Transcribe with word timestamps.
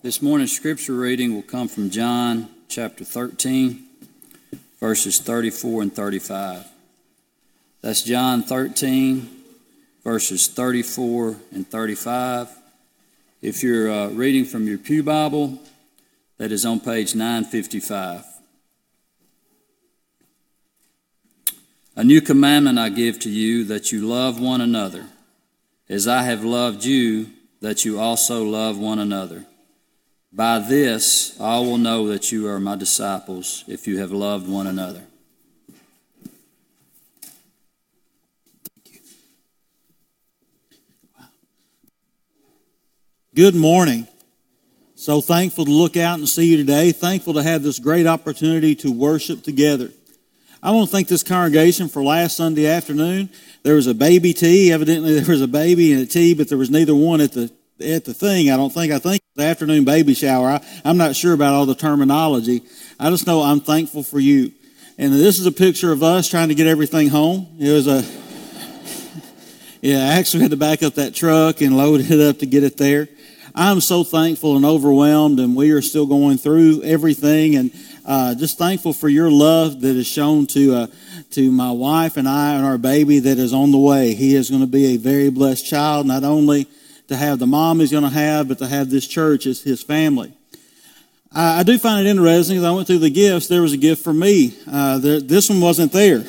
This 0.00 0.22
morning's 0.22 0.52
scripture 0.52 0.94
reading 0.94 1.34
will 1.34 1.42
come 1.42 1.66
from 1.66 1.90
John 1.90 2.48
chapter 2.68 3.02
13, 3.02 3.84
verses 4.78 5.18
34 5.18 5.82
and 5.82 5.92
35. 5.92 6.68
That's 7.80 8.02
John 8.02 8.44
13, 8.44 9.28
verses 10.04 10.46
34 10.46 11.34
and 11.50 11.68
35. 11.68 12.48
If 13.42 13.64
you're 13.64 13.90
uh, 13.90 14.08
reading 14.10 14.44
from 14.44 14.68
your 14.68 14.78
Pew 14.78 15.02
Bible, 15.02 15.58
that 16.36 16.52
is 16.52 16.64
on 16.64 16.78
page 16.78 17.16
955. 17.16 18.24
A 21.96 22.04
new 22.04 22.20
commandment 22.20 22.78
I 22.78 22.90
give 22.90 23.18
to 23.18 23.30
you 23.30 23.64
that 23.64 23.90
you 23.90 24.06
love 24.06 24.40
one 24.40 24.60
another, 24.60 25.06
as 25.88 26.06
I 26.06 26.22
have 26.22 26.44
loved 26.44 26.84
you, 26.84 27.30
that 27.60 27.84
you 27.84 27.98
also 27.98 28.44
love 28.44 28.78
one 28.78 29.00
another. 29.00 29.44
By 30.32 30.58
this, 30.58 31.38
all 31.40 31.64
will 31.64 31.78
know 31.78 32.08
that 32.08 32.30
you 32.30 32.48
are 32.48 32.60
my 32.60 32.76
disciples 32.76 33.64
if 33.66 33.86
you 33.86 33.98
have 33.98 34.12
loved 34.12 34.48
one 34.48 34.66
another. 34.66 35.02
Good 43.34 43.54
morning. 43.54 44.06
So 44.96 45.20
thankful 45.20 45.64
to 45.64 45.70
look 45.70 45.96
out 45.96 46.18
and 46.18 46.28
see 46.28 46.46
you 46.46 46.56
today. 46.56 46.90
Thankful 46.92 47.34
to 47.34 47.42
have 47.42 47.62
this 47.62 47.78
great 47.78 48.06
opportunity 48.06 48.74
to 48.76 48.90
worship 48.90 49.44
together. 49.44 49.90
I 50.60 50.72
want 50.72 50.88
to 50.88 50.92
thank 50.92 51.06
this 51.06 51.22
congregation 51.22 51.88
for 51.88 52.02
last 52.02 52.36
Sunday 52.36 52.66
afternoon. 52.66 53.30
There 53.62 53.76
was 53.76 53.86
a 53.86 53.94
baby 53.94 54.32
tea. 54.32 54.72
Evidently, 54.72 55.20
there 55.20 55.30
was 55.32 55.40
a 55.40 55.46
baby 55.46 55.92
and 55.92 56.02
a 56.02 56.06
tea, 56.06 56.34
but 56.34 56.48
there 56.48 56.58
was 56.58 56.68
neither 56.68 56.96
one 56.96 57.20
at 57.20 57.32
the 57.32 57.52
at 57.80 58.04
the 58.04 58.14
thing. 58.14 58.50
I 58.50 58.56
don't 58.56 58.72
think. 58.72 58.92
I 58.92 58.98
think 58.98 59.22
the 59.34 59.44
afternoon 59.44 59.84
baby 59.84 60.14
shower. 60.14 60.48
I, 60.48 60.66
I'm 60.84 60.96
not 60.96 61.14
sure 61.16 61.32
about 61.32 61.54
all 61.54 61.66
the 61.66 61.74
terminology. 61.74 62.62
I 62.98 63.10
just 63.10 63.26
know 63.26 63.42
I'm 63.42 63.60
thankful 63.60 64.02
for 64.02 64.18
you. 64.20 64.52
And 64.98 65.12
this 65.12 65.38
is 65.38 65.46
a 65.46 65.52
picture 65.52 65.92
of 65.92 66.02
us 66.02 66.28
trying 66.28 66.48
to 66.48 66.54
get 66.54 66.66
everything 66.66 67.08
home. 67.08 67.46
It 67.60 67.70
was 67.70 67.86
a 67.86 68.04
yeah. 69.80 69.98
I 69.98 70.18
actually 70.18 70.42
had 70.42 70.50
to 70.50 70.56
back 70.56 70.82
up 70.82 70.94
that 70.94 71.14
truck 71.14 71.60
and 71.60 71.76
load 71.76 72.00
it 72.00 72.20
up 72.20 72.38
to 72.38 72.46
get 72.46 72.64
it 72.64 72.76
there. 72.76 73.08
I'm 73.54 73.80
so 73.80 74.04
thankful 74.04 74.56
and 74.56 74.64
overwhelmed, 74.64 75.40
and 75.40 75.56
we 75.56 75.72
are 75.72 75.82
still 75.82 76.06
going 76.06 76.38
through 76.38 76.82
everything. 76.84 77.56
And 77.56 77.72
uh, 78.04 78.34
just 78.34 78.56
thankful 78.56 78.92
for 78.92 79.08
your 79.08 79.30
love 79.30 79.80
that 79.80 79.96
is 79.96 80.06
shown 80.06 80.46
to 80.48 80.74
uh, 80.74 80.86
to 81.32 81.50
my 81.50 81.70
wife 81.70 82.16
and 82.16 82.28
I 82.28 82.54
and 82.54 82.64
our 82.64 82.78
baby 82.78 83.18
that 83.20 83.38
is 83.38 83.52
on 83.52 83.70
the 83.70 83.78
way. 83.78 84.14
He 84.14 84.34
is 84.34 84.48
going 84.50 84.62
to 84.62 84.68
be 84.68 84.94
a 84.94 84.96
very 84.96 85.30
blessed 85.30 85.66
child, 85.66 86.06
not 86.06 86.24
only 86.24 86.68
to 87.08 87.16
have 87.16 87.38
the 87.38 87.46
mom 87.46 87.80
he's 87.80 87.90
going 87.90 88.04
to 88.04 88.10
have, 88.10 88.48
but 88.48 88.58
to 88.58 88.66
have 88.66 88.90
this 88.90 89.06
church 89.06 89.46
as 89.46 89.62
his 89.62 89.82
family. 89.82 90.32
I, 91.32 91.60
I 91.60 91.62
do 91.62 91.78
find 91.78 92.06
it 92.06 92.10
interesting 92.10 92.58
as 92.58 92.64
I 92.64 92.70
went 92.70 92.86
through 92.86 92.98
the 92.98 93.10
gifts. 93.10 93.48
There 93.48 93.62
was 93.62 93.72
a 93.72 93.78
gift 93.78 94.04
for 94.04 94.12
me. 94.12 94.54
Uh, 94.70 94.98
there, 94.98 95.20
this 95.20 95.50
one 95.50 95.60
wasn't 95.60 95.92
there. 95.92 96.24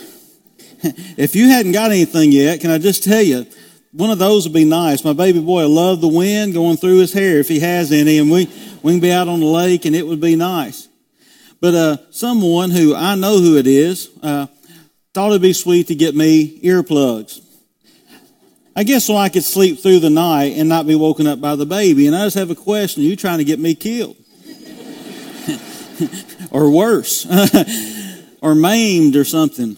if 1.17 1.35
you 1.35 1.47
hadn't 1.47 1.73
got 1.73 1.91
anything 1.91 2.31
yet, 2.31 2.61
can 2.61 2.71
I 2.71 2.77
just 2.77 3.03
tell 3.03 3.21
you? 3.21 3.45
One 3.91 4.11
of 4.11 4.19
those 4.19 4.45
would 4.45 4.53
be 4.53 4.65
nice. 4.65 5.03
My 5.03 5.13
baby 5.13 5.39
boy 5.39 5.67
loved 5.67 6.01
the 6.01 6.07
wind 6.07 6.53
going 6.53 6.77
through 6.77 6.99
his 6.99 7.11
hair 7.11 7.39
if 7.39 7.47
he 7.47 7.59
has 7.59 7.91
any, 7.91 8.19
and 8.19 8.29
we, 8.29 8.47
we 8.83 8.93
can 8.93 8.99
be 8.99 9.11
out 9.11 9.27
on 9.27 9.39
the 9.39 9.47
lake 9.47 9.85
and 9.85 9.95
it 9.95 10.05
would 10.05 10.21
be 10.21 10.35
nice. 10.35 10.87
But 11.59 11.73
uh, 11.73 11.97
someone 12.11 12.71
who 12.71 12.95
I 12.95 13.15
know 13.15 13.39
who 13.39 13.57
it 13.57 13.67
is 13.67 14.09
uh, 14.23 14.47
thought 15.13 15.31
it'd 15.31 15.41
be 15.41 15.53
sweet 15.53 15.87
to 15.87 15.95
get 15.95 16.15
me 16.15 16.61
earplugs. 16.61 17.41
I 18.75 18.83
guess 18.83 19.05
so 19.05 19.15
I 19.15 19.29
could 19.29 19.43
sleep 19.43 19.79
through 19.79 19.99
the 19.99 20.09
night 20.09 20.53
and 20.57 20.69
not 20.69 20.87
be 20.87 20.95
woken 20.95 21.27
up 21.27 21.41
by 21.41 21.55
the 21.55 21.65
baby. 21.65 22.07
And 22.07 22.15
I 22.15 22.25
just 22.25 22.37
have 22.37 22.49
a 22.49 22.55
question: 22.55 23.03
Are 23.03 23.05
you 23.05 23.15
trying 23.15 23.39
to 23.39 23.43
get 23.43 23.59
me 23.59 23.75
killed, 23.75 24.15
or 26.51 26.69
worse, 26.69 27.25
or 28.41 28.55
maimed, 28.55 29.15
or 29.15 29.25
something? 29.25 29.77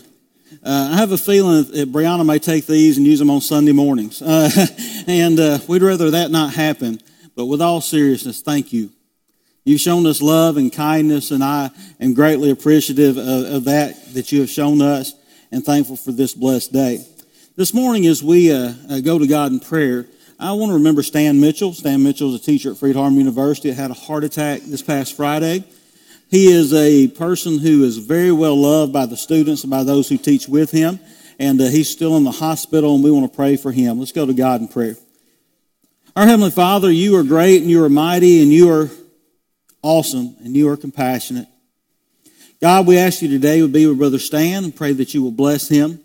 Uh, 0.64 0.90
I 0.94 0.98
have 0.98 1.12
a 1.12 1.18
feeling 1.18 1.64
that 1.72 1.92
Brianna 1.92 2.26
may 2.26 2.38
take 2.38 2.68
these 2.68 2.98
and 2.98 3.06
use 3.06 3.20
them 3.20 3.32
on 3.32 3.42
Sunday 3.42 3.72
mornings, 3.72 4.22
uh, 4.22 4.50
and 5.08 5.40
uh, 5.40 5.60
we'd 5.68 5.82
rather 5.82 6.12
that 6.12 6.30
not 6.30 6.54
happen. 6.54 7.00
But 7.36 7.46
with 7.46 7.62
all 7.62 7.82
seriousness, 7.82 8.42
thank 8.42 8.72
you 8.72 8.92
You've 9.64 9.82
shown 9.82 10.08
us 10.08 10.24
love 10.24 10.58
and 10.58 10.74
kindness, 10.74 11.30
and 11.30 11.44
I 11.44 11.70
am 12.00 12.16
greatly 12.16 12.50
appreciative 12.50 13.18
of, 13.18 13.54
of 13.54 13.64
that 13.66 14.14
that 14.16 14.32
you 14.32 14.40
have 14.40 14.50
shown 14.50 14.82
us 14.82 15.14
and 15.52 15.64
thankful 15.64 15.98
for 15.98 16.12
this 16.12 16.34
blessed 16.34 16.74
day. 16.74 17.06
This 17.58 17.74
morning, 17.74 18.06
as 18.08 18.24
we 18.24 18.50
uh, 18.50 18.74
uh, 18.90 19.02
go 19.02 19.20
to 19.20 19.28
God 19.28 19.52
in 19.52 19.60
prayer, 19.60 20.06
I 20.40 20.54
want 20.54 20.70
to 20.70 20.76
remember 20.76 21.04
Stan 21.04 21.42
Mitchell. 21.42 21.74
Stan 21.74 22.02
Mitchell 22.02 22.34
is 22.34 22.40
a 22.40 22.44
teacher 22.44 22.72
at 22.72 22.78
Freed-Hardeman 22.78 23.18
University. 23.18 23.70
Had 23.72 23.92
a 23.92 23.94
heart 23.94 24.24
attack 24.24 24.62
this 24.62 24.82
past 24.82 25.18
Friday. 25.18 25.66
He 26.30 26.50
is 26.50 26.74
a 26.74 27.10
person 27.10 27.60
who 27.60 27.84
is 27.84 27.98
very 27.98 28.32
well 28.32 28.56
loved 28.56 28.94
by 28.94 29.06
the 29.06 29.18
students 29.18 29.64
and 29.64 29.70
by 29.70 29.84
those 29.84 30.08
who 30.08 30.18
teach 30.18 30.48
with 30.48 30.72
him. 30.72 31.02
And 31.40 31.60
uh, 31.60 31.66
he's 31.66 31.90
still 31.90 32.16
in 32.16 32.24
the 32.24 32.32
hospital, 32.32 32.96
and 32.96 33.04
we 33.04 33.12
want 33.12 33.30
to 33.30 33.36
pray 33.36 33.58
for 33.58 33.74
him. 33.74 34.00
Let's 34.00 34.14
go 34.14 34.26
to 34.26 34.34
God 34.34 34.62
in 34.62 34.70
prayer. 34.70 34.96
Our 36.16 36.26
Heavenly 36.26 36.52
Father, 36.52 36.90
you 36.90 37.18
are 37.18 37.24
great 37.24 37.62
and 37.62 37.70
you 37.70 37.84
are 37.84 37.90
mighty 37.90 38.42
and 38.42 38.54
you 38.54 38.72
are 38.72 38.90
awesome, 39.82 40.38
and 40.40 40.56
you 40.56 40.70
are 40.70 40.78
compassionate. 40.78 41.50
God, 42.62 42.88
we 42.88 42.98
ask 42.98 43.22
you 43.22 43.28
today 43.28 43.62
would 43.62 43.74
be 43.74 43.88
with 43.88 43.98
Brother 43.98 44.20
Stan 44.20 44.64
and 44.64 44.74
pray 44.74 44.94
that 44.94 45.14
you 45.14 45.22
will 45.22 45.32
bless 45.32 45.68
him. 45.68 46.00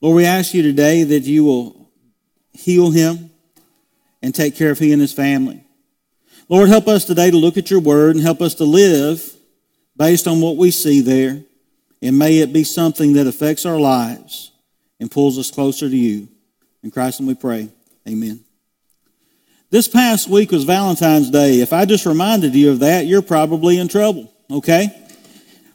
Lord, 0.00 0.16
we 0.16 0.24
ask 0.24 0.54
you 0.54 0.62
today 0.62 1.02
that 1.02 1.24
you 1.24 1.44
will 1.44 1.90
heal 2.52 2.90
him 2.90 3.30
and 4.22 4.34
take 4.34 4.56
care 4.56 4.70
of 4.70 4.78
he 4.78 4.92
and 4.92 5.00
his 5.00 5.12
family. 5.12 5.64
Lord, 6.48 6.68
help 6.68 6.88
us 6.88 7.04
today 7.04 7.30
to 7.30 7.36
look 7.36 7.56
at 7.56 7.70
your 7.70 7.80
word 7.80 8.16
and 8.16 8.24
help 8.24 8.40
us 8.40 8.54
to 8.54 8.64
live 8.64 9.34
based 9.96 10.26
on 10.26 10.40
what 10.40 10.56
we 10.56 10.70
see 10.70 11.00
there. 11.00 11.42
And 12.00 12.16
may 12.16 12.38
it 12.38 12.52
be 12.52 12.64
something 12.64 13.14
that 13.14 13.26
affects 13.26 13.66
our 13.66 13.78
lives 13.78 14.52
and 15.00 15.10
pulls 15.10 15.36
us 15.38 15.50
closer 15.50 15.88
to 15.88 15.96
you. 15.96 16.28
In 16.82 16.92
Christ, 16.92 17.18
and 17.18 17.26
we 17.26 17.34
pray. 17.34 17.68
Amen. 18.08 18.44
This 19.68 19.88
past 19.88 20.28
week 20.28 20.52
was 20.52 20.62
Valentine's 20.62 21.28
Day. 21.28 21.60
If 21.60 21.72
I 21.72 21.84
just 21.84 22.06
reminded 22.06 22.54
you 22.54 22.70
of 22.70 22.78
that, 22.78 23.06
you're 23.06 23.20
probably 23.20 23.78
in 23.78 23.88
trouble, 23.88 24.32
okay? 24.48 25.07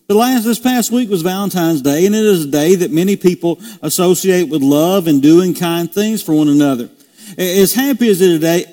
But 0.07 0.17
last, 0.17 0.43
this 0.43 0.59
past 0.59 0.91
week 0.91 1.09
was 1.09 1.21
Valentine's 1.21 1.81
Day, 1.81 2.05
and 2.05 2.13
it 2.13 2.25
is 2.25 2.45
a 2.45 2.49
day 2.49 2.75
that 2.75 2.91
many 2.91 3.15
people 3.15 3.59
associate 3.81 4.49
with 4.49 4.61
love 4.61 5.07
and 5.07 5.21
doing 5.21 5.53
kind 5.53 5.91
things 5.91 6.21
for 6.21 6.33
one 6.33 6.49
another. 6.49 6.89
As 7.37 7.73
happy 7.73 8.09
as 8.09 8.19
it 8.19 8.35
a 8.35 8.39
day, 8.39 8.65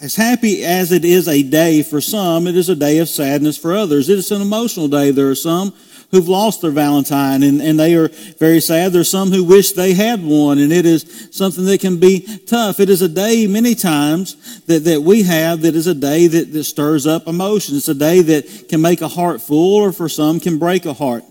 as 0.00 0.14
happy 0.14 0.64
as 0.64 0.92
it 0.92 1.04
is 1.04 1.26
a 1.26 1.42
day 1.42 1.82
for 1.82 2.00
some, 2.00 2.46
it 2.46 2.56
is 2.56 2.68
a 2.68 2.76
day 2.76 2.98
of 2.98 3.08
sadness 3.08 3.58
for 3.58 3.74
others. 3.74 4.08
It 4.08 4.18
is 4.18 4.30
an 4.30 4.40
emotional 4.40 4.86
day. 4.86 5.10
There 5.10 5.28
are 5.28 5.34
some 5.34 5.74
who've 6.10 6.28
lost 6.28 6.62
their 6.62 6.70
Valentine 6.70 7.42
and, 7.42 7.60
and 7.60 7.78
they 7.78 7.94
are 7.94 8.08
very 8.38 8.60
sad. 8.60 8.92
There's 8.92 9.10
some 9.10 9.30
who 9.30 9.44
wish 9.44 9.72
they 9.72 9.92
had 9.92 10.24
one 10.24 10.58
and 10.58 10.72
it 10.72 10.86
is 10.86 11.28
something 11.30 11.64
that 11.66 11.80
can 11.80 11.98
be 11.98 12.20
tough. 12.46 12.80
It 12.80 12.88
is 12.88 13.02
a 13.02 13.08
day 13.08 13.46
many 13.46 13.74
times 13.74 14.60
that, 14.62 14.84
that 14.84 15.02
we 15.02 15.24
have 15.24 15.62
that 15.62 15.74
is 15.74 15.86
a 15.86 15.94
day 15.94 16.26
that, 16.26 16.52
that 16.52 16.64
stirs 16.64 17.06
up 17.06 17.26
emotions. 17.26 17.78
It's 17.78 17.88
a 17.88 17.94
day 17.94 18.22
that 18.22 18.68
can 18.68 18.80
make 18.80 19.02
a 19.02 19.08
heart 19.08 19.42
full 19.42 19.76
or 19.76 19.92
for 19.92 20.08
some 20.08 20.40
can 20.40 20.58
break 20.58 20.86
a 20.86 20.94
heart. 20.94 21.24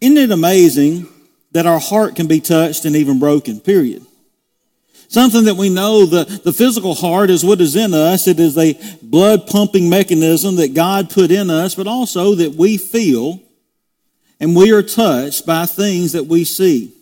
Isn't 0.00 0.16
it 0.16 0.30
amazing 0.30 1.06
that 1.52 1.66
our 1.66 1.80
heart 1.80 2.16
can 2.16 2.26
be 2.26 2.40
touched 2.40 2.86
and 2.86 2.96
even 2.96 3.18
broken, 3.18 3.60
period? 3.60 4.06
Something 5.10 5.46
that 5.46 5.56
we 5.56 5.70
know 5.70 6.06
the, 6.06 6.22
the 6.44 6.52
physical 6.52 6.94
heart 6.94 7.30
is 7.30 7.44
what 7.44 7.60
is 7.60 7.74
in 7.74 7.94
us. 7.94 8.28
It 8.28 8.38
is 8.38 8.56
a 8.56 8.80
blood 9.02 9.48
pumping 9.48 9.90
mechanism 9.90 10.54
that 10.56 10.72
God 10.72 11.10
put 11.10 11.32
in 11.32 11.50
us, 11.50 11.74
but 11.74 11.88
also 11.88 12.36
that 12.36 12.54
we 12.54 12.78
feel 12.78 13.42
and 14.38 14.54
we 14.54 14.70
are 14.70 14.84
touched 14.84 15.44
by 15.44 15.66
things 15.66 16.12
that 16.12 16.26
we 16.26 16.44
see. 16.44 16.94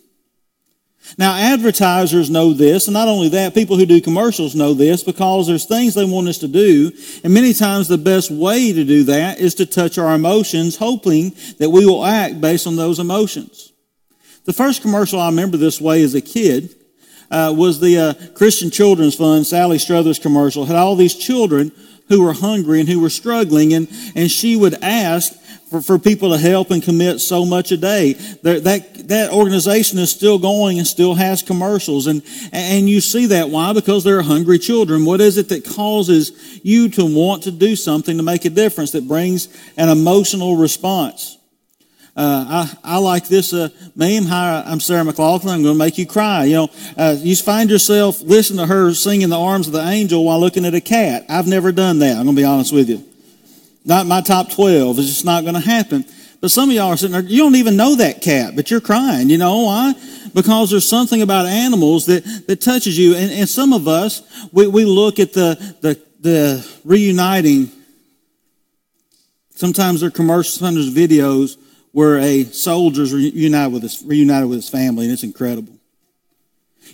Now, 1.19 1.35
advertisers 1.35 2.31
know 2.31 2.51
this, 2.51 2.87
and 2.87 2.95
not 2.95 3.07
only 3.07 3.29
that, 3.29 3.53
people 3.53 3.77
who 3.77 3.85
do 3.85 4.01
commercials 4.01 4.55
know 4.55 4.73
this 4.73 5.03
because 5.03 5.45
there's 5.45 5.65
things 5.65 5.93
they 5.93 6.03
want 6.03 6.27
us 6.29 6.39
to 6.39 6.47
do, 6.47 6.91
and 7.23 7.31
many 7.31 7.53
times 7.53 7.87
the 7.87 7.99
best 7.99 8.31
way 8.31 8.73
to 8.73 8.83
do 8.83 9.03
that 9.03 9.37
is 9.37 9.53
to 9.55 9.67
touch 9.67 9.99
our 9.99 10.15
emotions, 10.15 10.77
hoping 10.77 11.35
that 11.59 11.69
we 11.69 11.85
will 11.85 12.03
act 12.03 12.41
based 12.41 12.65
on 12.65 12.75
those 12.75 12.97
emotions. 12.97 13.71
The 14.45 14.53
first 14.53 14.81
commercial 14.81 15.19
I 15.19 15.29
remember 15.29 15.57
this 15.57 15.79
way 15.79 16.01
as 16.01 16.15
a 16.15 16.21
kid 16.21 16.75
uh, 17.31 17.53
was 17.55 17.79
the 17.79 17.97
uh, 17.97 18.13
Christian 18.33 18.69
Children's 18.71 19.15
Fund, 19.15 19.45
Sally 19.45 19.77
Struthers 19.77 20.19
commercial, 20.19 20.65
had 20.65 20.75
all 20.75 20.95
these 20.95 21.15
children 21.15 21.71
who 22.07 22.23
were 22.23 22.33
hungry 22.33 22.79
and 22.79 22.89
who 22.89 22.99
were 22.99 23.09
struggling, 23.09 23.73
and, 23.73 23.87
and 24.15 24.29
she 24.31 24.55
would 24.55 24.75
ask 24.83 25.33
for, 25.69 25.81
for 25.81 25.99
people 25.99 26.31
to 26.31 26.37
help 26.37 26.71
and 26.71 26.81
commit 26.81 27.19
so 27.19 27.45
much 27.45 27.71
a 27.71 27.77
day. 27.77 28.13
That, 28.41 28.63
that, 28.63 29.07
that 29.09 29.31
organization 29.31 29.99
is 29.99 30.11
still 30.11 30.39
going 30.39 30.79
and 30.79 30.87
still 30.87 31.15
has 31.15 31.43
commercials. 31.43 32.07
And, 32.07 32.23
and 32.51 32.89
you 32.89 33.01
see 33.01 33.27
that. 33.27 33.49
Why? 33.49 33.73
Because 33.73 34.03
there 34.03 34.17
are 34.17 34.23
hungry 34.23 34.57
children. 34.57 35.05
What 35.05 35.21
is 35.21 35.37
it 35.37 35.49
that 35.49 35.65
causes 35.65 36.59
you 36.63 36.89
to 36.89 37.05
want 37.05 37.43
to 37.43 37.51
do 37.51 37.75
something 37.75 38.17
to 38.17 38.23
make 38.23 38.45
a 38.45 38.49
difference 38.49 38.91
that 38.91 39.07
brings 39.07 39.47
an 39.77 39.89
emotional 39.89 40.57
response? 40.57 41.38
Uh, 42.15 42.65
I, 42.83 42.95
I 42.95 42.97
like 42.97 43.27
this 43.27 43.53
uh, 43.53 43.69
meme. 43.95 44.25
Hi, 44.25 44.63
I'm 44.65 44.79
Sarah 44.79 45.03
McLachlan. 45.03 45.53
I'm 45.53 45.63
going 45.63 45.75
to 45.75 45.75
make 45.75 45.97
you 45.97 46.05
cry. 46.05 46.45
You 46.45 46.53
know, 46.53 46.69
uh, 46.97 47.15
you 47.17 47.35
find 47.35 47.69
yourself 47.69 48.21
listening 48.21 48.59
to 48.59 48.65
her 48.65 48.93
sing 48.93 49.21
in 49.21 49.29
the 49.29 49.39
arms 49.39 49.67
of 49.67 49.73
the 49.73 49.87
angel 49.87 50.25
while 50.25 50.39
looking 50.39 50.65
at 50.65 50.73
a 50.73 50.81
cat. 50.81 51.25
I've 51.29 51.47
never 51.47 51.71
done 51.71 51.99
that. 51.99 52.17
I'm 52.17 52.23
going 52.23 52.35
to 52.35 52.41
be 52.41 52.45
honest 52.45 52.73
with 52.73 52.89
you. 52.89 53.03
Not 53.85 54.07
my 54.07 54.21
top 54.21 54.51
12. 54.51 54.97
It's 54.99 55.07
just 55.07 55.25
not 55.25 55.43
going 55.43 55.53
to 55.53 55.61
happen. 55.61 56.03
But 56.41 56.51
some 56.51 56.69
of 56.69 56.75
y'all 56.75 56.89
are 56.89 56.97
sitting 56.97 57.13
there, 57.13 57.21
you 57.21 57.43
don't 57.43 57.55
even 57.55 57.75
know 57.75 57.95
that 57.95 58.21
cat, 58.21 58.55
but 58.55 58.71
you're 58.71 58.81
crying. 58.81 59.29
You 59.29 59.37
know 59.37 59.63
why? 59.63 59.93
Because 60.33 60.71
there's 60.71 60.87
something 60.89 61.21
about 61.21 61.45
animals 61.45 62.05
that, 62.07 62.23
that 62.47 62.61
touches 62.61 62.97
you. 62.97 63.15
And, 63.15 63.31
and 63.31 63.47
some 63.47 63.73
of 63.73 63.87
us, 63.87 64.21
we, 64.51 64.67
we 64.67 64.85
look 64.85 65.19
at 65.19 65.33
the, 65.33 65.75
the, 65.81 66.01
the 66.21 66.67
reuniting. 66.85 67.71
Sometimes 69.55 70.01
they're 70.01 70.11
commercials, 70.11 70.55
sometimes 70.55 70.93
videos 70.93 71.57
where 71.91 72.17
a 72.17 72.43
soldier's 72.45 73.13
reunited 73.13 73.73
with 73.73 73.83
his, 73.83 74.03
reunited 74.03 74.49
with 74.49 74.59
his 74.59 74.69
family, 74.69 75.05
and 75.05 75.13
it's 75.13 75.23
incredible. 75.23 75.73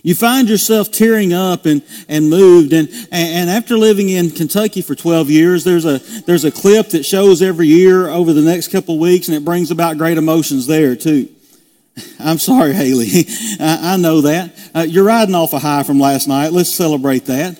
You 0.02 0.14
find 0.14 0.48
yourself 0.48 0.92
tearing 0.92 1.32
up 1.32 1.66
and, 1.66 1.82
and 2.08 2.30
moved. 2.30 2.72
And, 2.72 2.88
and 3.10 3.50
after 3.50 3.76
living 3.76 4.08
in 4.08 4.30
Kentucky 4.30 4.82
for 4.82 4.94
12 4.94 5.30
years, 5.30 5.64
there's 5.64 5.84
a, 5.84 5.98
there's 6.26 6.44
a 6.44 6.50
clip 6.50 6.90
that 6.90 7.04
shows 7.04 7.42
every 7.42 7.66
year 7.66 8.08
over 8.08 8.32
the 8.32 8.42
next 8.42 8.68
couple 8.68 8.98
weeks, 8.98 9.28
and 9.28 9.36
it 9.36 9.44
brings 9.44 9.70
about 9.70 9.98
great 9.98 10.18
emotions 10.18 10.66
there, 10.66 10.96
too. 10.96 11.28
I'm 12.20 12.38
sorry, 12.38 12.72
Haley. 12.74 13.08
I, 13.60 13.94
I 13.94 13.96
know 13.96 14.20
that. 14.22 14.54
Uh, 14.74 14.86
you're 14.88 15.04
riding 15.04 15.34
off 15.34 15.52
a 15.52 15.58
high 15.58 15.82
from 15.82 15.98
last 15.98 16.28
night. 16.28 16.52
Let's 16.52 16.74
celebrate 16.74 17.26
that. 17.26 17.58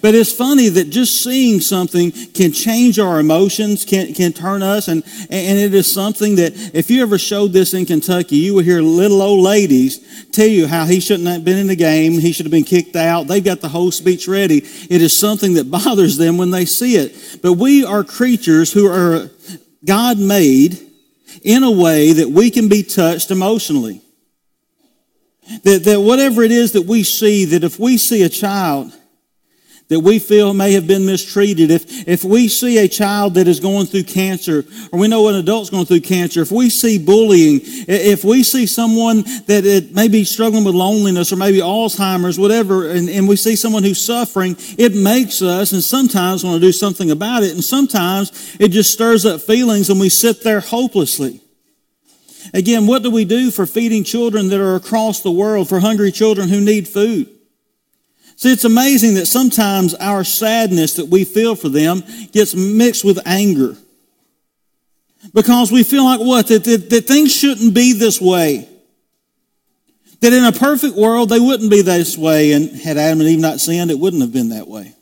But 0.00 0.14
it's 0.14 0.32
funny 0.32 0.68
that 0.68 0.90
just 0.90 1.22
seeing 1.22 1.60
something 1.60 2.10
can 2.10 2.52
change 2.52 2.98
our 2.98 3.18
emotions, 3.18 3.84
can, 3.84 4.14
can 4.14 4.32
turn 4.32 4.62
us, 4.62 4.88
and, 4.88 5.02
and 5.30 5.58
it 5.58 5.74
is 5.74 5.92
something 5.92 6.36
that 6.36 6.52
if 6.74 6.90
you 6.90 7.02
ever 7.02 7.18
showed 7.18 7.52
this 7.52 7.74
in 7.74 7.86
Kentucky, 7.86 8.36
you 8.36 8.54
would 8.54 8.64
hear 8.64 8.82
little 8.82 9.22
old 9.22 9.42
ladies 9.42 10.28
tell 10.30 10.46
you 10.46 10.66
how 10.66 10.84
he 10.84 11.00
shouldn't 11.00 11.28
have 11.28 11.44
been 11.44 11.58
in 11.58 11.66
the 11.66 11.76
game, 11.76 12.12
he 12.12 12.32
should 12.32 12.46
have 12.46 12.50
been 12.50 12.64
kicked 12.64 12.96
out. 12.96 13.26
They've 13.26 13.44
got 13.44 13.60
the 13.60 13.68
whole 13.68 13.90
speech 13.90 14.26
ready. 14.28 14.58
It 14.58 15.02
is 15.02 15.18
something 15.18 15.54
that 15.54 15.70
bothers 15.70 16.16
them 16.16 16.36
when 16.36 16.50
they 16.50 16.64
see 16.64 16.96
it. 16.96 17.40
But 17.42 17.54
we 17.54 17.84
are 17.84 18.04
creatures 18.04 18.72
who 18.72 18.86
are 18.86 19.30
God 19.84 20.18
made 20.18 20.78
in 21.42 21.62
a 21.62 21.70
way 21.70 22.12
that 22.12 22.28
we 22.28 22.50
can 22.50 22.68
be 22.68 22.82
touched 22.82 23.30
emotionally. 23.30 24.00
That, 25.64 25.84
that 25.84 26.00
whatever 26.00 26.42
it 26.42 26.50
is 26.50 26.72
that 26.72 26.82
we 26.82 27.02
see, 27.02 27.44
that 27.46 27.64
if 27.64 27.78
we 27.78 27.98
see 27.98 28.22
a 28.22 28.28
child, 28.28 28.92
that 29.88 30.00
we 30.00 30.18
feel 30.18 30.54
may 30.54 30.72
have 30.72 30.86
been 30.86 31.04
mistreated, 31.04 31.70
if, 31.70 32.08
if 32.08 32.24
we 32.24 32.48
see 32.48 32.78
a 32.78 32.88
child 32.88 33.34
that 33.34 33.46
is 33.46 33.60
going 33.60 33.86
through 33.86 34.04
cancer, 34.04 34.64
or 34.90 34.98
we 34.98 35.08
know 35.08 35.28
an 35.28 35.34
adult's 35.34 35.68
going 35.68 35.84
through 35.84 36.00
cancer, 36.00 36.40
if 36.40 36.50
we 36.50 36.70
see 36.70 36.98
bullying, 36.98 37.60
if 37.62 38.24
we 38.24 38.42
see 38.42 38.66
someone 38.66 39.22
that 39.46 39.64
it 39.66 39.92
may 39.92 40.08
be 40.08 40.24
struggling 40.24 40.64
with 40.64 40.74
loneliness 40.74 41.32
or 41.32 41.36
maybe 41.36 41.58
Alzheimer's, 41.58 42.38
whatever, 42.38 42.88
and, 42.88 43.10
and 43.10 43.28
we 43.28 43.36
see 43.36 43.56
someone 43.56 43.82
who's 43.82 44.02
suffering, 44.02 44.56
it 44.78 44.94
makes 44.94 45.42
us 45.42 45.72
and 45.72 45.82
sometimes 45.82 46.42
want 46.42 46.60
to 46.60 46.66
do 46.66 46.72
something 46.72 47.10
about 47.10 47.42
it, 47.42 47.52
and 47.52 47.62
sometimes 47.62 48.56
it 48.58 48.68
just 48.68 48.90
stirs 48.90 49.26
up 49.26 49.42
feelings 49.42 49.90
and 49.90 50.00
we 50.00 50.08
sit 50.08 50.42
there 50.42 50.60
hopelessly. 50.60 51.42
Again, 52.54 52.86
what 52.86 53.02
do 53.02 53.10
we 53.10 53.24
do 53.24 53.50
for 53.50 53.66
feeding 53.66 54.04
children 54.04 54.48
that 54.48 54.60
are 54.60 54.76
across 54.76 55.20
the 55.20 55.30
world, 55.30 55.68
for 55.68 55.80
hungry 55.80 56.12
children 56.12 56.48
who 56.48 56.60
need 56.60 56.88
food? 56.88 57.33
See, 58.36 58.52
it's 58.52 58.64
amazing 58.64 59.14
that 59.14 59.26
sometimes 59.26 59.94
our 59.94 60.24
sadness 60.24 60.94
that 60.94 61.06
we 61.06 61.24
feel 61.24 61.54
for 61.54 61.68
them 61.68 62.02
gets 62.32 62.54
mixed 62.54 63.04
with 63.04 63.20
anger. 63.26 63.76
Because 65.32 65.72
we 65.72 65.84
feel 65.84 66.04
like 66.04 66.20
what? 66.20 66.48
That, 66.48 66.64
that, 66.64 66.90
that 66.90 67.06
things 67.06 67.34
shouldn't 67.34 67.74
be 67.74 67.92
this 67.92 68.20
way. 68.20 68.68
That 70.20 70.32
in 70.32 70.44
a 70.44 70.52
perfect 70.52 70.96
world, 70.96 71.28
they 71.28 71.40
wouldn't 71.40 71.70
be 71.70 71.82
this 71.82 72.18
way. 72.18 72.52
And 72.52 72.70
had 72.70 72.96
Adam 72.96 73.20
and 73.20 73.28
Eve 73.28 73.38
not 73.38 73.60
sinned, 73.60 73.90
it 73.90 73.98
wouldn't 73.98 74.22
have 74.22 74.32
been 74.32 74.50
that 74.50 74.68
way. 74.68 74.94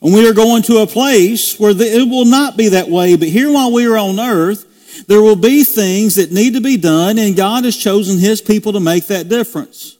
And 0.00 0.12
we 0.12 0.28
are 0.28 0.34
going 0.34 0.62
to 0.64 0.78
a 0.78 0.86
place 0.86 1.58
where 1.58 1.74
the, 1.74 1.86
it 1.86 2.08
will 2.08 2.26
not 2.26 2.56
be 2.56 2.68
that 2.68 2.88
way. 2.88 3.16
But 3.16 3.28
here 3.28 3.50
while 3.50 3.72
we 3.72 3.86
are 3.86 3.96
on 3.96 4.20
earth, 4.20 5.06
there 5.06 5.22
will 5.22 5.36
be 5.36 5.64
things 5.64 6.16
that 6.16 6.30
need 6.30 6.54
to 6.54 6.60
be 6.60 6.76
done, 6.76 7.18
and 7.18 7.34
God 7.34 7.64
has 7.64 7.76
chosen 7.76 8.18
His 8.18 8.40
people 8.40 8.72
to 8.74 8.80
make 8.80 9.06
that 9.06 9.28
difference. 9.28 9.93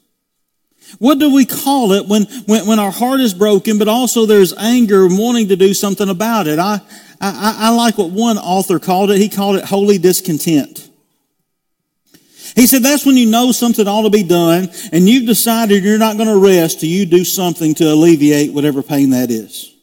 What 0.98 1.18
do 1.18 1.34
we 1.34 1.44
call 1.44 1.92
it 1.92 2.06
when, 2.06 2.24
when, 2.46 2.66
when 2.66 2.78
our 2.78 2.90
heart 2.90 3.20
is 3.20 3.34
broken, 3.34 3.78
but 3.78 3.88
also 3.88 4.26
there's 4.26 4.52
anger 4.54 5.06
and 5.06 5.18
wanting 5.18 5.48
to 5.48 5.56
do 5.56 5.74
something 5.74 6.08
about 6.08 6.46
it? 6.46 6.58
I, 6.58 6.80
I, 7.20 7.56
I 7.58 7.70
like 7.70 7.98
what 7.98 8.10
one 8.10 8.38
author 8.38 8.78
called 8.78 9.10
it. 9.10 9.18
He 9.18 9.28
called 9.28 9.56
it 9.56 9.64
holy 9.64 9.98
discontent. 9.98 10.88
He 12.54 12.66
said 12.66 12.82
that's 12.82 13.04
when 13.04 13.16
you 13.16 13.26
know 13.26 13.50
something 13.50 13.88
ought 13.88 14.02
to 14.02 14.10
be 14.10 14.22
done 14.22 14.68
and 14.92 15.08
you've 15.08 15.26
decided 15.26 15.82
you're 15.82 15.98
not 15.98 16.16
going 16.16 16.28
to 16.28 16.38
rest 16.38 16.80
till 16.80 16.88
you 16.88 17.04
do 17.04 17.24
something 17.24 17.74
to 17.76 17.84
alleviate 17.84 18.52
whatever 18.52 18.82
pain 18.82 19.10
that 19.10 19.30
is. 19.30 19.74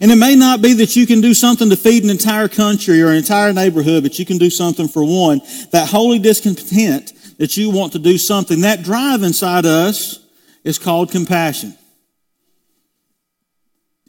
And 0.00 0.10
it 0.10 0.16
may 0.16 0.34
not 0.34 0.60
be 0.60 0.72
that 0.74 0.96
you 0.96 1.06
can 1.06 1.20
do 1.20 1.34
something 1.34 1.70
to 1.70 1.76
feed 1.76 2.02
an 2.02 2.10
entire 2.10 2.48
country 2.48 3.00
or 3.00 3.10
an 3.10 3.16
entire 3.16 3.52
neighborhood, 3.52 4.02
but 4.02 4.18
you 4.18 4.26
can 4.26 4.38
do 4.38 4.50
something 4.50 4.88
for 4.88 5.04
one. 5.04 5.40
That 5.70 5.88
holy 5.88 6.18
discontent 6.18 7.12
that 7.44 7.58
you 7.58 7.68
want 7.68 7.92
to 7.92 7.98
do 7.98 8.16
something. 8.16 8.62
That 8.62 8.82
drive 8.82 9.22
inside 9.22 9.66
us 9.66 10.18
is 10.64 10.78
called 10.78 11.10
compassion. 11.10 11.76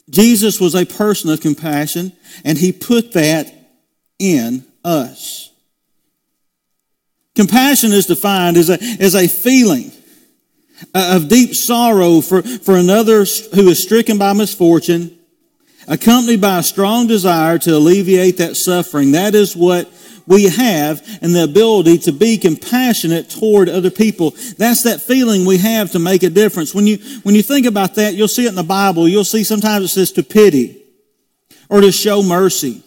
Jesus 0.08 0.58
was 0.58 0.74
a 0.74 0.86
person 0.86 1.28
of 1.28 1.42
compassion, 1.42 2.12
and 2.46 2.56
he 2.56 2.72
put 2.72 3.12
that 3.12 3.52
in 4.18 4.64
us. 4.82 5.52
Compassion 7.34 7.92
is 7.92 8.06
defined 8.06 8.56
as 8.56 8.70
a, 8.70 8.82
as 8.82 9.14
a 9.14 9.28
feeling 9.28 9.92
uh, 10.94 11.16
of 11.16 11.28
deep 11.28 11.54
sorrow 11.54 12.22
for, 12.22 12.40
for 12.40 12.74
another 12.74 13.26
who 13.54 13.68
is 13.68 13.82
stricken 13.82 14.16
by 14.16 14.32
misfortune, 14.32 15.14
accompanied 15.86 16.40
by 16.40 16.60
a 16.60 16.62
strong 16.62 17.06
desire 17.06 17.58
to 17.58 17.76
alleviate 17.76 18.38
that 18.38 18.56
suffering. 18.56 19.12
That 19.12 19.34
is 19.34 19.54
what 19.54 19.92
we 20.26 20.44
have 20.44 21.06
and 21.22 21.34
the 21.34 21.44
ability 21.44 21.98
to 21.98 22.12
be 22.12 22.36
compassionate 22.36 23.30
toward 23.30 23.68
other 23.68 23.90
people. 23.90 24.34
That's 24.58 24.82
that 24.82 25.00
feeling 25.00 25.44
we 25.44 25.58
have 25.58 25.92
to 25.92 25.98
make 25.98 26.22
a 26.22 26.30
difference. 26.30 26.74
When 26.74 26.86
you, 26.86 26.98
when 27.22 27.34
you 27.34 27.42
think 27.42 27.66
about 27.66 27.94
that, 27.94 28.14
you'll 28.14 28.28
see 28.28 28.46
it 28.46 28.50
in 28.50 28.54
the 28.54 28.62
Bible. 28.62 29.08
You'll 29.08 29.24
see 29.24 29.44
sometimes 29.44 29.84
it 29.84 29.88
says 29.88 30.12
to 30.12 30.22
pity 30.22 30.82
or 31.68 31.80
to 31.80 31.92
show 31.92 32.22
mercy. 32.22 32.82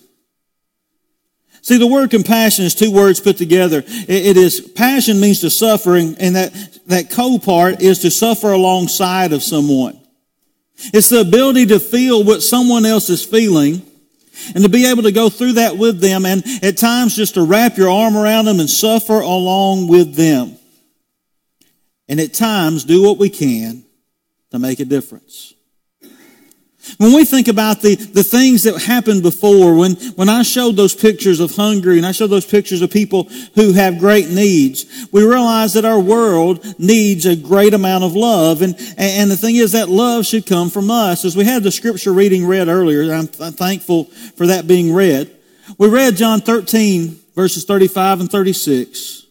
See, 1.61 1.77
the 1.77 1.87
word 1.87 2.09
compassion 2.09 2.65
is 2.65 2.73
two 2.73 2.91
words 2.91 3.19
put 3.19 3.37
together. 3.37 3.83
it 3.85 4.37
is, 4.37 4.61
passion 4.61 5.19
means 5.19 5.41
to 5.41 5.49
suffering, 5.49 6.15
and 6.19 6.35
that, 6.35 6.53
that 6.87 7.09
co 7.11 7.37
part 7.37 7.81
is 7.81 7.99
to 7.99 8.11
suffer 8.11 8.51
alongside 8.51 9.33
of 9.33 9.43
someone. 9.43 9.99
It's 10.93 11.09
the 11.09 11.19
ability 11.19 11.67
to 11.67 11.79
feel 11.79 12.23
what 12.23 12.41
someone 12.41 12.85
else 12.85 13.09
is 13.09 13.25
feeling 13.25 13.85
and 14.53 14.63
to 14.63 14.69
be 14.69 14.85
able 14.85 15.03
to 15.03 15.11
go 15.11 15.29
through 15.29 15.53
that 15.53 15.77
with 15.77 15.99
them 15.99 16.25
and 16.25 16.43
at 16.63 16.77
times 16.77 17.15
just 17.15 17.35
to 17.35 17.43
wrap 17.43 17.77
your 17.77 17.89
arm 17.89 18.17
around 18.17 18.45
them 18.45 18.59
and 18.59 18.69
suffer 18.69 19.19
along 19.19 19.87
with 19.87 20.15
them. 20.15 20.55
And 22.07 22.19
at 22.19 22.33
times 22.33 22.85
do 22.85 23.03
what 23.03 23.17
we 23.17 23.29
can 23.29 23.83
to 24.51 24.59
make 24.59 24.79
a 24.79 24.85
difference. 24.85 25.53
When 26.97 27.13
we 27.13 27.25
think 27.25 27.47
about 27.47 27.81
the, 27.81 27.95
the 27.95 28.23
things 28.23 28.63
that 28.63 28.81
happened 28.81 29.21
before, 29.21 29.75
when, 29.75 29.95
when 30.15 30.29
I 30.29 30.43
showed 30.43 30.75
those 30.75 30.95
pictures 30.95 31.39
of 31.39 31.55
Hungary 31.55 31.97
and 31.97 32.05
I 32.05 32.11
showed 32.11 32.27
those 32.27 32.45
pictures 32.45 32.81
of 32.81 32.91
people 32.91 33.23
who 33.55 33.73
have 33.73 33.99
great 33.99 34.29
needs, 34.29 34.85
we 35.11 35.23
realize 35.23 35.73
that 35.73 35.85
our 35.85 35.99
world 35.99 36.65
needs 36.79 37.25
a 37.25 37.35
great 37.35 37.73
amount 37.73 38.03
of 38.03 38.15
love. 38.15 38.61
And, 38.61 38.75
and 38.97 39.29
the 39.29 39.37
thing 39.37 39.55
is 39.55 39.73
that 39.73 39.89
love 39.89 40.25
should 40.25 40.45
come 40.45 40.69
from 40.69 40.89
us. 40.89 41.25
As 41.25 41.35
we 41.35 41.45
had 41.45 41.63
the 41.63 41.71
scripture 41.71 42.13
reading 42.13 42.45
read 42.45 42.67
earlier, 42.67 43.03
I'm, 43.13 43.29
I'm 43.39 43.53
thankful 43.53 44.05
for 44.35 44.47
that 44.47 44.67
being 44.67 44.93
read. 44.93 45.35
We 45.77 45.87
read 45.87 46.15
John 46.15 46.41
13 46.41 47.19
verses 47.39 47.63
35 47.63 48.19
and 48.19 48.29
36. 48.29 49.25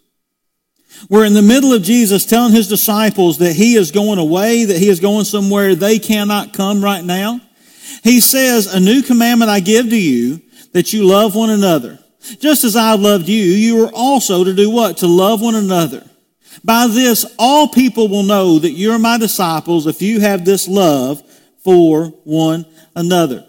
We're 1.11 1.27
in 1.27 1.35
the 1.35 1.43
middle 1.43 1.75
of 1.75 1.83
Jesus 1.83 2.25
telling 2.25 2.53
his 2.53 2.67
disciples 2.67 3.37
that 3.38 3.53
he 3.53 3.77
is 3.77 3.91
going 3.91 4.19
away, 4.19 4.65
that 4.65 4.79
he 4.79 4.88
is 4.88 4.99
going 4.99 5.25
somewhere 5.25 5.75
they 5.75 5.99
cannot 5.99 6.55
come 6.55 6.83
right 6.83 7.05
now. 7.05 7.41
He 8.02 8.21
says, 8.21 8.66
a 8.66 8.80
new 8.80 9.02
commandment 9.02 9.50
I 9.50 9.61
give 9.61 9.90
to 9.90 10.00
you, 10.00 10.40
that 10.73 10.92
you 10.92 11.04
love 11.04 11.35
one 11.35 11.50
another. 11.50 11.99
Just 12.40 12.64
as 12.64 12.76
I 12.76 12.95
loved 12.95 13.28
you, 13.28 13.42
you 13.42 13.85
are 13.85 13.92
also 13.92 14.45
to 14.45 14.54
do 14.54 14.71
what? 14.71 14.99
To 14.99 15.07
love 15.07 15.40
one 15.40 15.54
another. 15.54 16.09
By 16.64 16.87
this, 16.88 17.25
all 17.38 17.68
people 17.68 18.09
will 18.09 18.25
know 18.25 18.59
that 18.59 18.73
you're 18.73 18.99
my 18.99 19.18
disciples 19.18 19.87
if 19.87 20.02
you 20.02 20.21
have 20.21 20.45
this 20.45 20.68
love 20.68 21.23
for 21.62 22.07
one 22.25 22.66
another. 22.95 23.47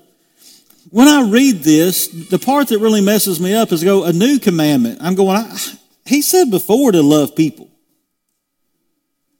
When 0.91 1.08
I 1.08 1.29
read 1.29 1.58
this, 1.58 2.08
the 2.08 2.39
part 2.39 2.69
that 2.69 2.79
really 2.79 3.01
messes 3.01 3.39
me 3.39 3.53
up 3.53 3.72
is 3.72 3.84
go, 3.84 4.05
a 4.05 4.13
new 4.13 4.39
commandment. 4.39 5.00
I'm 5.01 5.15
going, 5.15 5.38
I, 5.38 5.58
he 6.05 6.22
said 6.22 6.50
before 6.50 6.91
to 6.91 7.01
love 7.01 7.36
people. 7.36 7.68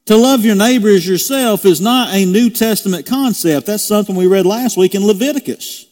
To 0.06 0.16
love 0.16 0.44
your 0.44 0.56
neighbor 0.56 0.88
as 0.88 1.06
yourself 1.06 1.64
is 1.64 1.80
not 1.80 2.12
a 2.12 2.24
New 2.24 2.50
Testament 2.50 3.06
concept. 3.06 3.66
That's 3.66 3.84
something 3.84 4.16
we 4.16 4.26
read 4.26 4.46
last 4.46 4.76
week 4.76 4.94
in 4.94 5.06
Leviticus. 5.06 5.86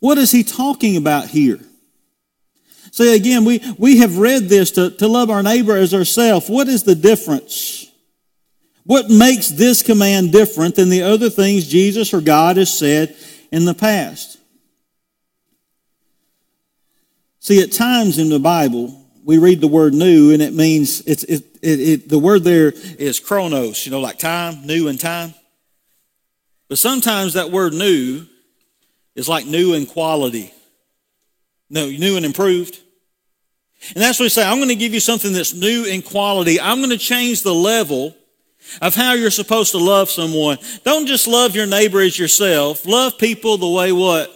What 0.00 0.18
is 0.18 0.30
he 0.30 0.42
talking 0.42 0.96
about 0.96 1.28
here? 1.28 1.60
See, 2.92 3.14
again, 3.14 3.44
we, 3.44 3.62
we 3.78 3.98
have 3.98 4.18
read 4.18 4.48
this 4.48 4.70
to, 4.72 4.90
to 4.90 5.08
love 5.08 5.30
our 5.30 5.42
neighbor 5.42 5.76
as 5.76 5.94
ourselves. 5.94 6.48
What 6.48 6.68
is 6.68 6.82
the 6.82 6.94
difference? 6.94 7.90
What 8.84 9.08
makes 9.08 9.48
this 9.48 9.82
command 9.82 10.32
different 10.32 10.74
than 10.74 10.88
the 10.88 11.02
other 11.02 11.30
things 11.30 11.68
Jesus 11.68 12.12
or 12.12 12.20
God 12.20 12.56
has 12.56 12.76
said 12.76 13.14
in 13.50 13.64
the 13.64 13.74
past? 13.74 14.38
See, 17.38 17.62
at 17.62 17.72
times 17.72 18.18
in 18.18 18.28
the 18.28 18.38
Bible, 18.38 19.04
we 19.24 19.38
read 19.38 19.60
the 19.60 19.68
word 19.68 19.94
new 19.94 20.32
and 20.32 20.42
it 20.42 20.52
means 20.52 21.00
it's 21.02 21.24
it, 21.24 21.44
it, 21.62 21.80
it, 21.80 22.08
the 22.08 22.18
word 22.18 22.44
there 22.44 22.72
is 22.74 23.20
chronos 23.20 23.86
you 23.86 23.92
know 23.92 24.00
like 24.00 24.18
time 24.18 24.66
new 24.66 24.88
and 24.88 24.98
time. 24.98 25.34
But 26.68 26.78
sometimes 26.78 27.34
that 27.34 27.50
word 27.50 27.74
new 27.74 28.26
is 29.14 29.28
like 29.28 29.46
new 29.46 29.74
in 29.74 29.86
quality 29.86 30.52
no 31.70 31.86
new 31.86 32.16
and 32.16 32.26
improved. 32.26 32.78
And 33.94 34.02
that's 34.02 34.20
what 34.20 34.26
we 34.26 34.28
say 34.28 34.44
i'm 34.44 34.58
going 34.58 34.68
to 34.68 34.74
give 34.74 34.94
you 34.94 35.00
something 35.00 35.32
that's 35.32 35.54
new 35.54 35.84
in 35.84 36.02
quality. 36.02 36.60
I'm 36.60 36.78
going 36.78 36.90
to 36.90 36.98
change 36.98 37.42
the 37.42 37.54
level 37.54 38.14
of 38.80 38.94
how 38.94 39.14
you're 39.14 39.30
supposed 39.30 39.72
to 39.72 39.78
love 39.78 40.08
someone. 40.08 40.58
Don't 40.84 41.06
just 41.06 41.26
love 41.26 41.56
your 41.56 41.66
neighbor 41.66 42.00
as 42.00 42.16
yourself. 42.16 42.86
Love 42.86 43.18
people 43.18 43.56
the 43.56 43.68
way 43.68 43.90
what? 43.90 44.30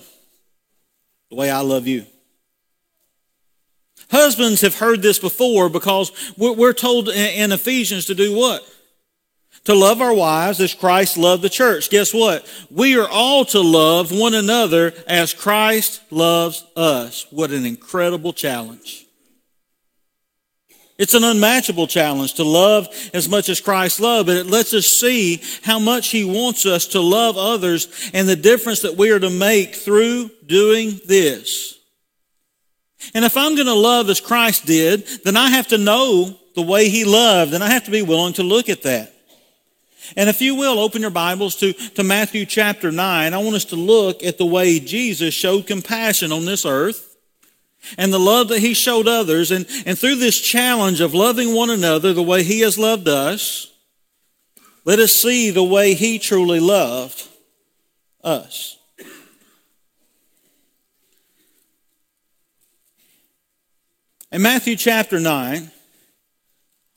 The 1.30 1.37
way 1.37 1.50
i 1.50 1.61
love 1.61 1.87
you 1.87 2.06
Husbands 4.10 4.60
have 4.60 4.78
heard 4.78 5.02
this 5.02 5.18
before 5.18 5.68
because 5.68 6.12
we're 6.36 6.72
told 6.72 7.08
in 7.08 7.52
Ephesians 7.52 8.06
to 8.06 8.14
do 8.14 8.36
what? 8.36 8.62
To 9.64 9.75
love 9.75 10.00
our 10.00 10.14
wives 10.14 10.60
as 10.60 10.75
Christ 10.75 11.16
loved 11.16 11.42
the 11.42 11.48
church. 11.48 11.90
Guess 11.90 12.14
what? 12.14 12.46
We 12.70 12.96
are 12.96 13.08
all 13.08 13.44
to 13.46 13.60
love 13.60 14.12
one 14.12 14.34
another 14.34 14.94
as 15.08 15.34
Christ 15.34 16.02
loves 16.10 16.64
us. 16.76 17.26
What 17.30 17.50
an 17.50 17.66
incredible 17.66 18.32
challenge. 18.32 19.06
It's 20.98 21.14
an 21.14 21.25
unmatchable 21.25 21.88
challenge 21.88 22.34
to 22.34 22.44
love 22.44 22.88
as 23.12 23.28
much 23.28 23.48
as 23.48 23.60
Christ 23.60 24.00
loved, 24.00 24.28
but 24.28 24.36
it 24.36 24.46
lets 24.46 24.72
us 24.72 24.86
see 24.86 25.42
how 25.62 25.78
much 25.78 26.08
He 26.08 26.25
wants 26.25 26.64
us 26.64 26.86
to 26.88 27.00
love 27.00 27.36
others 27.36 28.10
and 28.14 28.28
the 28.28 28.36
difference 28.36 28.80
that 28.82 28.96
we 28.96 29.10
are 29.10 29.20
to 29.20 29.30
make 29.30 29.75
through 29.75 30.30
doing 30.46 31.00
this. 31.06 31.75
And 33.15 33.25
if 33.25 33.37
I'm 33.37 33.55
going 33.55 33.67
to 33.67 33.75
love 33.75 34.09
as 34.09 34.21
Christ 34.21 34.67
did, 34.67 35.07
then 35.25 35.37
I 35.37 35.50
have 35.50 35.69
to 35.69 35.79
know 35.79 36.37
the 36.55 36.62
way 36.62 36.88
he 36.88 37.05
loved, 37.05 37.53
and 37.53 37.62
I 37.62 37.69
have 37.71 37.85
to 37.85 37.91
be 37.91 38.03
willing 38.03 38.33
to 38.35 38.43
look 38.43 38.69
at 38.69 38.83
that. 38.83 39.12
And 40.17 40.29
if 40.29 40.41
you 40.41 40.55
will, 40.55 40.79
open 40.79 41.03
your 41.03 41.11
Bibles 41.11 41.57
to, 41.57 41.73
to 41.73 42.05
Matthew 42.05 42.47
chapter 42.47 42.93
9. 42.93 43.35
I 43.35 43.38
want 43.38 43.57
us 43.57 43.65
to 43.67 43.76
look 43.76 44.23
at 44.23 44.38
the 44.38 44.47
way 44.47 44.79
Jesus 44.79 45.35
showed 45.35 45.67
compassion 45.67 46.33
on 46.33 46.45
this 46.45 46.65
earth 46.65 47.17
and 47.99 48.12
the 48.12 48.19
love 48.19 48.49
that 48.49 48.61
he 48.61 48.75
showed 48.75 49.09
others. 49.09 49.50
And, 49.50 49.67
and 49.85 49.99
through 49.99 50.17
this 50.17 50.41
challenge 50.41 51.00
of 51.00 51.15
loving 51.15 51.55
one 51.55 51.71
another 51.71 52.12
the 52.12 52.23
way 52.23 52.43
he 52.43 52.61
has 52.61 52.79
loved 52.79 53.09
us, 53.09 53.73
let 54.85 54.99
us 54.99 55.12
see 55.12 55.50
the 55.50 55.65
way 55.65 55.95
he 55.95 56.19
truly 56.19 56.61
loved 56.61 57.26
us. 58.23 58.75
In 64.33 64.42
Matthew 64.42 64.76
chapter 64.76 65.21
9, 65.21 65.71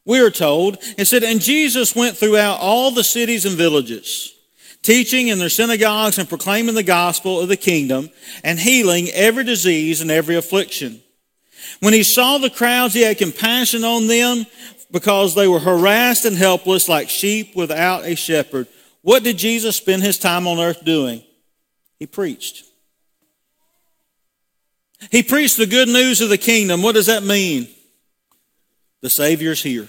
we 0.05 0.19
are 0.19 0.31
told, 0.31 0.77
it 0.97 1.05
said, 1.05 1.23
And 1.23 1.39
Jesus 1.39 1.95
went 1.95 2.17
throughout 2.17 2.59
all 2.59 2.89
the 2.89 3.03
cities 3.03 3.45
and 3.45 3.55
villages, 3.55 4.33
teaching 4.81 5.27
in 5.27 5.37
their 5.37 5.49
synagogues 5.49 6.17
and 6.17 6.27
proclaiming 6.27 6.73
the 6.73 6.83
gospel 6.83 7.39
of 7.39 7.47
the 7.47 7.57
kingdom 7.57 8.09
and 8.43 8.59
healing 8.59 9.09
every 9.13 9.43
disease 9.43 10.01
and 10.01 10.09
every 10.09 10.35
affliction. 10.35 11.01
When 11.81 11.93
he 11.93 12.03
saw 12.03 12.39
the 12.39 12.49
crowds, 12.49 12.95
he 12.95 13.03
had 13.03 13.19
compassion 13.19 13.83
on 13.83 14.07
them 14.07 14.47
because 14.91 15.35
they 15.35 15.47
were 15.47 15.59
harassed 15.59 16.25
and 16.25 16.35
helpless 16.35 16.89
like 16.89 17.09
sheep 17.09 17.55
without 17.55 18.05
a 18.05 18.15
shepherd. 18.15 18.67
What 19.01 19.23
did 19.23 19.37
Jesus 19.37 19.75
spend 19.75 20.01
his 20.01 20.17
time 20.17 20.47
on 20.47 20.59
earth 20.59 20.83
doing? 20.83 21.23
He 21.99 22.07
preached. 22.07 22.63
He 25.11 25.23
preached 25.23 25.57
the 25.57 25.65
good 25.65 25.87
news 25.87 26.21
of 26.21 26.29
the 26.29 26.37
kingdom. 26.37 26.81
What 26.81 26.95
does 26.95 27.07
that 27.07 27.23
mean? 27.23 27.67
The 29.01 29.09
Savior's 29.09 29.63
here. 29.63 29.87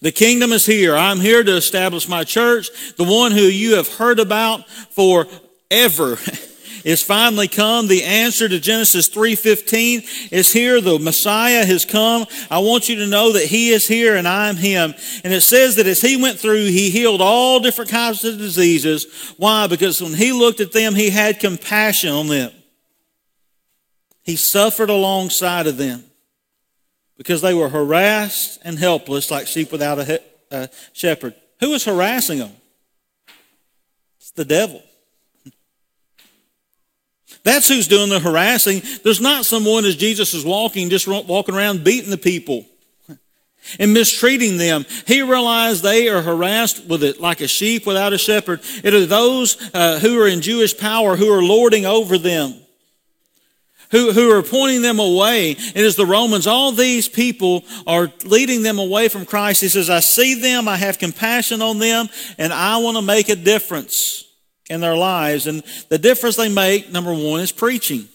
The 0.00 0.12
kingdom 0.12 0.52
is 0.52 0.64
here. 0.64 0.96
I'm 0.96 1.20
here 1.20 1.44
to 1.44 1.56
establish 1.56 2.08
my 2.08 2.24
church. 2.24 2.70
The 2.96 3.04
one 3.04 3.32
who 3.32 3.42
you 3.42 3.76
have 3.76 3.88
heard 3.94 4.18
about 4.18 4.68
forever 4.68 6.16
is 6.84 7.02
finally 7.02 7.48
come. 7.48 7.88
The 7.88 8.04
answer 8.04 8.48
to 8.48 8.60
Genesis 8.60 9.08
3:15 9.08 10.04
is 10.30 10.52
here. 10.52 10.80
The 10.80 10.98
Messiah 10.98 11.64
has 11.64 11.84
come. 11.84 12.26
I 12.50 12.58
want 12.58 12.88
you 12.88 12.96
to 12.96 13.06
know 13.06 13.32
that 13.32 13.46
he 13.46 13.70
is 13.70 13.88
here 13.88 14.16
and 14.16 14.28
I'm 14.28 14.56
him. 14.56 14.94
And 15.24 15.32
it 15.32 15.40
says 15.40 15.76
that 15.76 15.86
as 15.86 16.00
he 16.00 16.16
went 16.16 16.38
through, 16.38 16.66
he 16.66 16.90
healed 16.90 17.20
all 17.20 17.58
different 17.60 17.90
kinds 17.90 18.24
of 18.24 18.38
diseases. 18.38 19.34
Why? 19.38 19.66
Because 19.66 20.00
when 20.00 20.14
he 20.14 20.32
looked 20.32 20.60
at 20.60 20.72
them, 20.72 20.94
he 20.94 21.10
had 21.10 21.40
compassion 21.40 22.10
on 22.10 22.28
them. 22.28 22.52
He 24.22 24.36
suffered 24.36 24.90
alongside 24.90 25.66
of 25.66 25.76
them 25.76 26.04
because 27.16 27.42
they 27.42 27.54
were 27.54 27.68
harassed 27.68 28.58
and 28.64 28.78
helpless 28.78 29.30
like 29.30 29.46
sheep 29.46 29.70
without 29.72 29.98
a, 29.98 30.22
a 30.50 30.68
shepherd. 30.92 31.34
Who 31.60 31.70
was 31.70 31.84
harassing 31.84 32.38
them? 32.38 32.52
It's 34.18 34.30
the 34.32 34.44
devil. 34.44 34.82
That's 37.44 37.68
who's 37.68 37.88
doing 37.88 38.08
the 38.08 38.20
harassing. 38.20 38.82
There's 39.02 39.20
not 39.20 39.44
someone 39.44 39.84
as 39.84 39.96
Jesus 39.96 40.34
is 40.34 40.44
walking, 40.44 40.90
just 40.90 41.06
walking 41.06 41.54
around 41.54 41.84
beating 41.84 42.10
the 42.10 42.18
people 42.18 42.66
and 43.78 43.92
mistreating 43.92 44.56
them. 44.56 44.86
He 45.06 45.22
realized 45.22 45.82
they 45.82 46.08
are 46.08 46.22
harassed 46.22 46.86
with 46.86 47.04
it 47.04 47.20
like 47.20 47.40
a 47.40 47.48
sheep 47.48 47.86
without 47.86 48.12
a 48.12 48.18
shepherd. 48.18 48.60
It 48.82 48.94
are 48.94 49.06
those 49.06 49.70
uh, 49.74 49.98
who 50.00 50.20
are 50.20 50.26
in 50.26 50.40
Jewish 50.40 50.76
power 50.76 51.16
who 51.16 51.30
are 51.32 51.42
lording 51.42 51.86
over 51.86 52.18
them 52.18 52.54
who, 53.90 54.10
who 54.10 54.32
are 54.32 54.42
pointing 54.42 54.82
them 54.82 54.98
away. 54.98 55.52
It 55.52 55.76
is 55.76 55.94
the 55.94 56.04
Romans. 56.04 56.48
All 56.48 56.72
these 56.72 57.08
people 57.08 57.64
are 57.86 58.12
leading 58.24 58.62
them 58.62 58.80
away 58.80 59.08
from 59.08 59.24
Christ. 59.24 59.60
He 59.60 59.68
says, 59.68 59.88
I 59.88 60.00
see 60.00 60.34
them, 60.34 60.66
I 60.66 60.76
have 60.76 60.98
compassion 60.98 61.62
on 61.62 61.78
them, 61.78 62.08
and 62.36 62.52
I 62.52 62.78
want 62.78 62.96
to 62.96 63.02
make 63.02 63.28
a 63.28 63.36
difference 63.36 64.23
in 64.70 64.80
their 64.80 64.96
lives. 64.96 65.46
And 65.46 65.62
the 65.88 65.98
difference 65.98 66.36
they 66.36 66.48
make, 66.48 66.90
number 66.90 67.12
one, 67.12 67.40
is 67.40 67.52
preaching. 67.52 68.08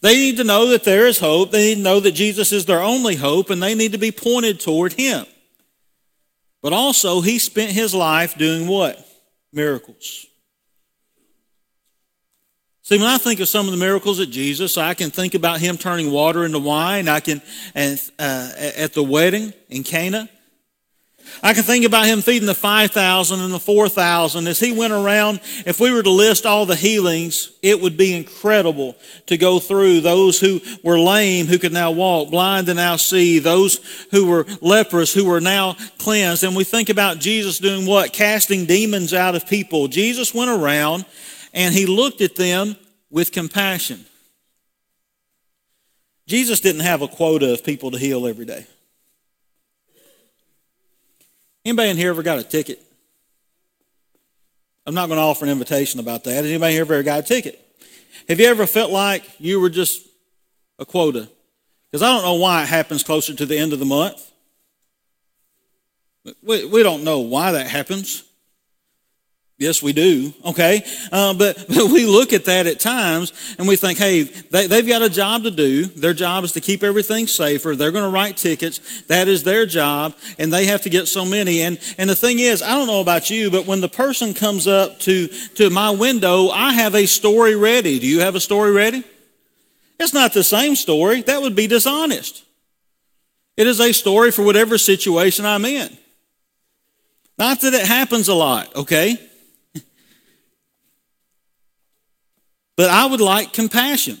They 0.00 0.14
need 0.14 0.36
to 0.36 0.44
know 0.44 0.68
that 0.68 0.84
there 0.84 1.06
is 1.06 1.18
hope. 1.18 1.50
They 1.50 1.70
need 1.70 1.74
to 1.76 1.82
know 1.82 2.00
that 2.00 2.12
Jesus 2.12 2.52
is 2.52 2.66
their 2.66 2.80
only 2.80 3.16
hope, 3.16 3.50
and 3.50 3.62
they 3.62 3.74
need 3.74 3.92
to 3.92 3.98
be 3.98 4.12
pointed 4.12 4.60
toward 4.60 4.92
Him. 4.92 5.26
But 6.62 6.72
also, 6.72 7.20
He 7.20 7.38
spent 7.38 7.72
His 7.72 7.94
life 7.94 8.38
doing 8.38 8.68
what? 8.68 9.04
Miracles. 9.52 10.26
See, 12.90 12.98
when 12.98 13.06
I 13.06 13.18
think 13.18 13.38
of 13.38 13.48
some 13.48 13.66
of 13.66 13.72
the 13.72 13.78
miracles 13.78 14.18
of 14.18 14.30
Jesus, 14.30 14.76
I 14.76 14.94
can 14.94 15.12
think 15.12 15.34
about 15.36 15.60
him 15.60 15.78
turning 15.78 16.10
water 16.10 16.44
into 16.44 16.58
wine. 16.58 17.06
I 17.06 17.20
can, 17.20 17.40
and, 17.72 18.00
uh, 18.18 18.50
at 18.56 18.94
the 18.94 19.02
wedding 19.04 19.52
in 19.68 19.84
Cana. 19.84 20.28
I 21.42 21.54
can 21.54 21.62
think 21.62 21.84
about 21.84 22.06
him 22.06 22.20
feeding 22.20 22.46
the 22.46 22.54
5,000 22.54 23.40
and 23.40 23.52
the 23.52 23.58
4,000 23.58 24.46
as 24.46 24.60
he 24.60 24.72
went 24.72 24.92
around. 24.92 25.40
If 25.64 25.80
we 25.80 25.90
were 25.90 26.02
to 26.02 26.10
list 26.10 26.46
all 26.46 26.66
the 26.66 26.76
healings, 26.76 27.50
it 27.62 27.80
would 27.80 27.96
be 27.96 28.14
incredible 28.14 28.96
to 29.26 29.36
go 29.36 29.58
through 29.58 30.00
those 30.00 30.38
who 30.38 30.60
were 30.82 30.98
lame 30.98 31.46
who 31.46 31.58
could 31.58 31.72
now 31.72 31.90
walk, 31.90 32.30
blind 32.30 32.66
to 32.66 32.74
now 32.74 32.96
see, 32.96 33.38
those 33.38 33.80
who 34.10 34.26
were 34.26 34.46
leprous 34.60 35.14
who 35.14 35.24
were 35.24 35.40
now 35.40 35.76
cleansed. 35.98 36.44
And 36.44 36.54
we 36.54 36.64
think 36.64 36.88
about 36.88 37.18
Jesus 37.18 37.58
doing 37.58 37.86
what? 37.86 38.12
Casting 38.12 38.66
demons 38.66 39.14
out 39.14 39.34
of 39.34 39.46
people. 39.46 39.88
Jesus 39.88 40.34
went 40.34 40.50
around 40.50 41.04
and 41.54 41.74
he 41.74 41.86
looked 41.86 42.20
at 42.20 42.36
them 42.36 42.76
with 43.10 43.32
compassion. 43.32 44.04
Jesus 46.26 46.60
didn't 46.60 46.82
have 46.82 47.02
a 47.02 47.08
quota 47.08 47.52
of 47.52 47.64
people 47.64 47.90
to 47.90 47.98
heal 47.98 48.26
every 48.26 48.44
day. 48.44 48.66
Anybody 51.64 51.90
in 51.90 51.96
here 51.96 52.10
ever 52.10 52.22
got 52.22 52.38
a 52.38 52.42
ticket? 52.42 52.82
I'm 54.86 54.94
not 54.94 55.08
going 55.08 55.18
to 55.18 55.22
offer 55.22 55.44
an 55.44 55.50
invitation 55.50 56.00
about 56.00 56.24
that. 56.24 56.32
Has 56.32 56.46
anybody 56.46 56.72
here 56.72 56.82
ever 56.82 57.02
got 57.02 57.20
a 57.20 57.22
ticket? 57.22 57.60
Have 58.28 58.40
you 58.40 58.46
ever 58.46 58.66
felt 58.66 58.90
like 58.90 59.24
you 59.38 59.60
were 59.60 59.70
just 59.70 60.06
a 60.78 60.86
quota? 60.86 61.28
Because 61.90 62.02
I 62.02 62.12
don't 62.12 62.22
know 62.22 62.34
why 62.34 62.62
it 62.62 62.68
happens 62.68 63.02
closer 63.02 63.34
to 63.34 63.46
the 63.46 63.58
end 63.58 63.72
of 63.72 63.78
the 63.78 63.84
month. 63.84 64.30
We, 66.42 66.64
we 66.64 66.82
don't 66.82 67.04
know 67.04 67.20
why 67.20 67.52
that 67.52 67.66
happens. 67.66 68.24
Yes, 69.60 69.82
we 69.82 69.92
do. 69.92 70.32
Okay. 70.42 70.82
Uh, 71.12 71.34
but, 71.34 71.56
but 71.68 71.90
we 71.90 72.06
look 72.06 72.32
at 72.32 72.46
that 72.46 72.66
at 72.66 72.80
times 72.80 73.34
and 73.58 73.68
we 73.68 73.76
think, 73.76 73.98
hey, 73.98 74.22
they, 74.22 74.66
they've 74.66 74.88
got 74.88 75.02
a 75.02 75.10
job 75.10 75.42
to 75.42 75.50
do. 75.50 75.84
Their 75.84 76.14
job 76.14 76.44
is 76.44 76.52
to 76.52 76.62
keep 76.62 76.82
everything 76.82 77.26
safer. 77.26 77.76
They're 77.76 77.92
going 77.92 78.04
to 78.04 78.10
write 78.10 78.38
tickets. 78.38 79.02
That 79.02 79.28
is 79.28 79.44
their 79.44 79.66
job. 79.66 80.16
And 80.38 80.50
they 80.50 80.64
have 80.64 80.80
to 80.82 80.88
get 80.88 81.08
so 81.08 81.26
many. 81.26 81.60
And, 81.60 81.78
and 81.98 82.08
the 82.08 82.16
thing 82.16 82.38
is, 82.38 82.62
I 82.62 82.70
don't 82.70 82.86
know 82.86 83.02
about 83.02 83.28
you, 83.28 83.50
but 83.50 83.66
when 83.66 83.82
the 83.82 83.88
person 83.88 84.32
comes 84.32 84.66
up 84.66 84.98
to, 85.00 85.28
to 85.56 85.68
my 85.68 85.90
window, 85.90 86.48
I 86.48 86.72
have 86.72 86.94
a 86.94 87.04
story 87.04 87.54
ready. 87.54 87.98
Do 87.98 88.06
you 88.06 88.20
have 88.20 88.34
a 88.34 88.40
story 88.40 88.72
ready? 88.72 89.04
It's 89.98 90.14
not 90.14 90.32
the 90.32 90.42
same 90.42 90.74
story. 90.74 91.20
That 91.20 91.42
would 91.42 91.54
be 91.54 91.66
dishonest. 91.66 92.44
It 93.58 93.66
is 93.66 93.78
a 93.78 93.92
story 93.92 94.30
for 94.30 94.42
whatever 94.42 94.78
situation 94.78 95.44
I'm 95.44 95.66
in. 95.66 95.98
Not 97.36 97.60
that 97.60 97.74
it 97.74 97.86
happens 97.86 98.28
a 98.28 98.34
lot, 98.34 98.74
okay? 98.74 99.18
But 102.80 102.88
I 102.88 103.04
would 103.04 103.20
like 103.20 103.52
compassion. 103.52 104.16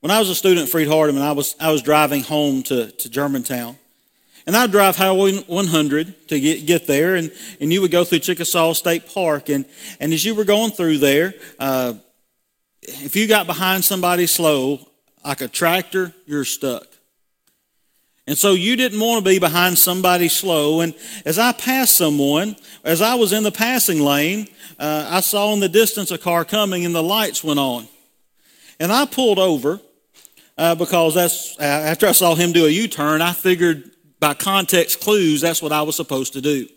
When 0.00 0.10
I 0.10 0.18
was 0.18 0.30
a 0.30 0.34
student 0.34 0.62
at 0.62 0.70
Freed 0.70 0.88
Hardeman, 0.88 1.20
I 1.20 1.32
was, 1.32 1.54
I 1.60 1.70
was 1.70 1.82
driving 1.82 2.22
home 2.22 2.62
to, 2.62 2.90
to 2.90 3.10
Germantown. 3.10 3.76
And 4.46 4.56
I'd 4.56 4.70
drive 4.70 4.96
Highway 4.96 5.36
100 5.40 6.28
to 6.28 6.40
get, 6.40 6.64
get 6.64 6.86
there, 6.86 7.16
and, 7.16 7.30
and 7.60 7.70
you 7.70 7.82
would 7.82 7.90
go 7.90 8.04
through 8.04 8.20
Chickasaw 8.20 8.72
State 8.72 9.12
Park. 9.12 9.50
And, 9.50 9.66
and 10.00 10.14
as 10.14 10.24
you 10.24 10.34
were 10.34 10.44
going 10.44 10.70
through 10.70 10.96
there, 10.96 11.34
uh, 11.58 11.92
if 12.80 13.14
you 13.14 13.28
got 13.28 13.46
behind 13.46 13.84
somebody 13.84 14.26
slow, 14.26 14.80
like 15.22 15.42
a 15.42 15.48
tractor, 15.48 16.14
you're 16.24 16.46
stuck. 16.46 16.86
And 18.30 18.38
so 18.38 18.52
you 18.52 18.76
didn't 18.76 19.00
want 19.00 19.24
to 19.24 19.28
be 19.28 19.40
behind 19.40 19.76
somebody 19.76 20.28
slow. 20.28 20.82
And 20.82 20.94
as 21.24 21.36
I 21.36 21.50
passed 21.50 21.96
someone, 21.96 22.54
as 22.84 23.02
I 23.02 23.16
was 23.16 23.32
in 23.32 23.42
the 23.42 23.50
passing 23.50 23.98
lane, 23.98 24.46
uh, 24.78 25.08
I 25.10 25.18
saw 25.18 25.52
in 25.52 25.58
the 25.58 25.68
distance 25.68 26.12
a 26.12 26.16
car 26.16 26.44
coming 26.44 26.86
and 26.86 26.94
the 26.94 27.02
lights 27.02 27.42
went 27.42 27.58
on. 27.58 27.88
And 28.78 28.92
I 28.92 29.04
pulled 29.06 29.40
over 29.40 29.80
uh, 30.56 30.76
because 30.76 31.16
that's 31.16 31.58
uh, 31.58 31.62
after 31.62 32.06
I 32.06 32.12
saw 32.12 32.36
him 32.36 32.52
do 32.52 32.66
a 32.66 32.70
U 32.70 32.86
turn, 32.86 33.20
I 33.20 33.32
figured 33.32 33.90
by 34.20 34.34
context 34.34 35.00
clues 35.00 35.40
that's 35.40 35.60
what 35.60 35.72
I 35.72 35.82
was 35.82 35.96
supposed 35.96 36.34
to 36.34 36.40
do. 36.40 36.68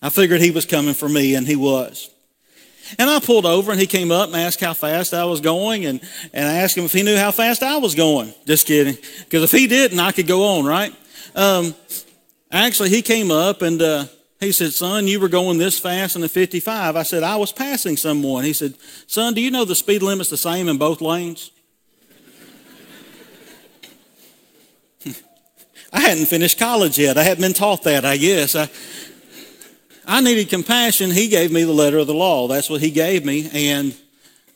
I 0.00 0.08
figured 0.08 0.40
he 0.40 0.50
was 0.50 0.64
coming 0.64 0.94
for 0.94 1.10
me, 1.10 1.34
and 1.34 1.46
he 1.46 1.56
was. 1.56 2.08
And 2.98 3.10
I 3.10 3.18
pulled 3.18 3.46
over 3.46 3.72
and 3.72 3.80
he 3.80 3.86
came 3.86 4.10
up 4.10 4.28
and 4.28 4.36
asked 4.36 4.60
how 4.60 4.74
fast 4.74 5.12
I 5.14 5.24
was 5.24 5.40
going 5.40 5.86
and, 5.86 6.00
and 6.32 6.46
I 6.46 6.58
asked 6.58 6.76
him 6.76 6.84
if 6.84 6.92
he 6.92 7.02
knew 7.02 7.16
how 7.16 7.30
fast 7.30 7.62
I 7.62 7.78
was 7.78 7.94
going. 7.94 8.32
Just 8.46 8.66
kidding. 8.66 8.96
Because 9.24 9.42
if 9.42 9.52
he 9.52 9.66
didn't, 9.66 9.98
I 9.98 10.12
could 10.12 10.26
go 10.26 10.58
on, 10.58 10.64
right? 10.64 10.94
Um, 11.34 11.74
actually, 12.50 12.90
he 12.90 13.02
came 13.02 13.30
up 13.30 13.62
and 13.62 13.82
uh, 13.82 14.06
he 14.40 14.52
said, 14.52 14.72
Son, 14.72 15.06
you 15.06 15.18
were 15.18 15.28
going 15.28 15.58
this 15.58 15.78
fast 15.78 16.14
in 16.14 16.22
the 16.22 16.28
55. 16.28 16.96
I 16.96 17.02
said, 17.02 17.22
I 17.22 17.36
was 17.36 17.52
passing 17.52 17.96
someone. 17.96 18.44
He 18.44 18.52
said, 18.52 18.74
Son, 19.06 19.34
do 19.34 19.40
you 19.40 19.50
know 19.50 19.64
the 19.64 19.74
speed 19.74 20.02
limit's 20.02 20.30
the 20.30 20.36
same 20.36 20.68
in 20.68 20.76
both 20.78 21.00
lanes? 21.00 21.50
I 25.92 26.00
hadn't 26.00 26.26
finished 26.26 26.58
college 26.58 26.98
yet. 26.98 27.16
I 27.16 27.22
hadn't 27.22 27.42
been 27.42 27.54
taught 27.54 27.82
that, 27.84 28.04
I 28.04 28.16
guess. 28.18 28.54
I, 28.54 28.68
I 30.08 30.20
needed 30.20 30.48
compassion. 30.48 31.10
He 31.10 31.26
gave 31.26 31.50
me 31.50 31.64
the 31.64 31.72
letter 31.72 31.98
of 31.98 32.06
the 32.06 32.14
law. 32.14 32.46
That's 32.46 32.70
what 32.70 32.80
he 32.80 32.92
gave 32.92 33.24
me. 33.24 33.50
And 33.52 33.92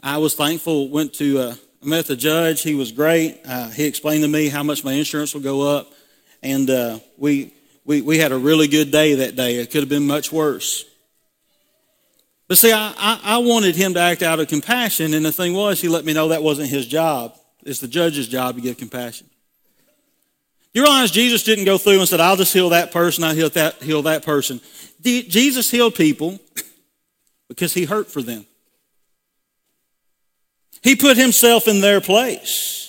I 0.00 0.19
was 0.19 0.35
thankful. 0.37 0.88
Went 0.88 1.12
to, 1.14 1.38
uh, 1.40 1.54
met 1.83 2.07
the 2.07 2.14
judge. 2.14 2.62
He 2.62 2.76
was 2.76 2.92
great. 2.92 3.40
Uh, 3.45 3.69
he 3.69 3.85
explained 3.85 4.23
to 4.23 4.28
me 4.28 4.49
how 4.49 4.62
much 4.62 4.85
my 4.85 4.92
insurance 4.92 5.35
will 5.35 5.40
go 5.40 5.62
up. 5.62 5.92
And 6.40 6.71
uh, 6.71 7.00
we, 7.19 7.52
we, 7.85 8.00
we 8.00 8.19
had 8.19 8.30
a 8.30 8.38
really 8.38 8.69
good 8.69 8.92
day 8.92 9.16
that 9.16 9.35
day. 9.35 9.57
It 9.57 9.73
could 9.73 9.80
have 9.80 9.88
been 9.88 10.07
much 10.07 10.30
worse. 10.30 10.85
But 12.47 12.57
see, 12.57 12.73
I, 12.73 12.95
I, 12.97 13.21
I 13.25 13.38
wanted 13.38 13.75
him 13.75 13.95
to 13.95 14.00
act 14.00 14.23
out 14.23 14.38
of 14.38 14.47
compassion. 14.47 15.14
And 15.14 15.25
the 15.25 15.33
thing 15.33 15.52
was, 15.54 15.80
he 15.80 15.88
let 15.88 16.04
me 16.04 16.12
know 16.12 16.28
that 16.28 16.45
wasn't 16.45 16.69
his 16.69 16.87
job. 16.87 17.37
It's 17.64 17.80
the 17.80 17.88
judge's 17.88 18.28
job 18.28 18.54
to 18.54 18.61
give 18.61 18.78
compassion. 18.78 19.28
You 20.72 20.82
realize 20.82 21.10
Jesus 21.10 21.42
didn't 21.42 21.64
go 21.64 21.78
through 21.78 21.98
and 21.98 22.08
said, 22.08 22.20
I'll 22.20 22.36
just 22.36 22.52
heal 22.52 22.70
that 22.70 22.92
person, 22.92 23.24
I'll 23.24 23.34
heal 23.34 23.50
that, 23.50 23.82
heal 23.82 24.02
that 24.02 24.24
person. 24.24 24.60
Jesus 25.02 25.70
healed 25.70 25.94
people 25.94 26.38
because 27.48 27.74
he 27.74 27.84
hurt 27.84 28.10
for 28.10 28.22
them. 28.22 28.46
He 30.82 30.96
put 30.96 31.16
himself 31.16 31.68
in 31.68 31.80
their 31.80 32.00
place. 32.00 32.80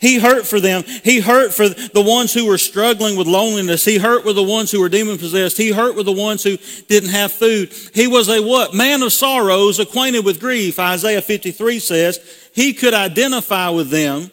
He 0.00 0.18
hurt 0.18 0.46
for 0.46 0.60
them. 0.60 0.82
He 0.82 1.20
hurt 1.20 1.52
for 1.52 1.68
the 1.68 2.02
ones 2.02 2.32
who 2.34 2.46
were 2.46 2.58
struggling 2.58 3.16
with 3.16 3.26
loneliness. 3.26 3.84
He 3.84 3.98
hurt 3.98 4.24
with 4.24 4.36
the 4.36 4.42
ones 4.42 4.70
who 4.70 4.80
were 4.80 4.88
demon 4.88 5.18
possessed. 5.18 5.56
He 5.56 5.72
hurt 5.72 5.94
with 5.94 6.06
the 6.06 6.12
ones 6.12 6.42
who 6.42 6.56
didn't 6.88 7.10
have 7.10 7.32
food. 7.32 7.72
He 7.94 8.06
was 8.06 8.28
a 8.28 8.42
what? 8.42 8.74
Man 8.74 9.02
of 9.02 9.12
sorrows, 9.12 9.78
acquainted 9.78 10.24
with 10.24 10.40
grief. 10.40 10.78
Isaiah 10.78 11.22
53 11.22 11.78
says 11.78 12.18
he 12.54 12.72
could 12.72 12.94
identify 12.94 13.68
with 13.68 13.90
them, 13.90 14.30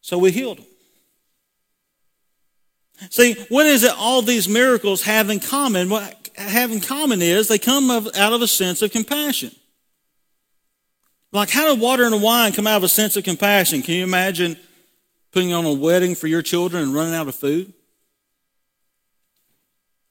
so 0.00 0.18
we 0.18 0.32
healed 0.32 0.58
them. 0.58 0.67
See, 3.10 3.34
what 3.48 3.66
is 3.66 3.84
it 3.84 3.92
all 3.96 4.22
these 4.22 4.48
miracles 4.48 5.02
have 5.02 5.30
in 5.30 5.40
common? 5.40 5.88
What 5.88 6.30
have 6.36 6.70
in 6.70 6.80
common 6.80 7.22
is 7.22 7.48
they 7.48 7.58
come 7.58 7.90
out 7.90 8.32
of 8.32 8.42
a 8.42 8.48
sense 8.48 8.82
of 8.82 8.92
compassion. 8.92 9.50
Like, 11.32 11.50
how 11.50 11.70
did 11.70 11.80
water 11.80 12.04
and 12.04 12.22
wine 12.22 12.52
come 12.52 12.66
out 12.66 12.78
of 12.78 12.84
a 12.84 12.88
sense 12.88 13.16
of 13.16 13.24
compassion? 13.24 13.82
Can 13.82 13.94
you 13.94 14.04
imagine 14.04 14.56
putting 15.30 15.52
on 15.52 15.64
a 15.64 15.72
wedding 15.72 16.14
for 16.14 16.26
your 16.26 16.42
children 16.42 16.82
and 16.82 16.94
running 16.94 17.14
out 17.14 17.28
of 17.28 17.34
food? 17.34 17.72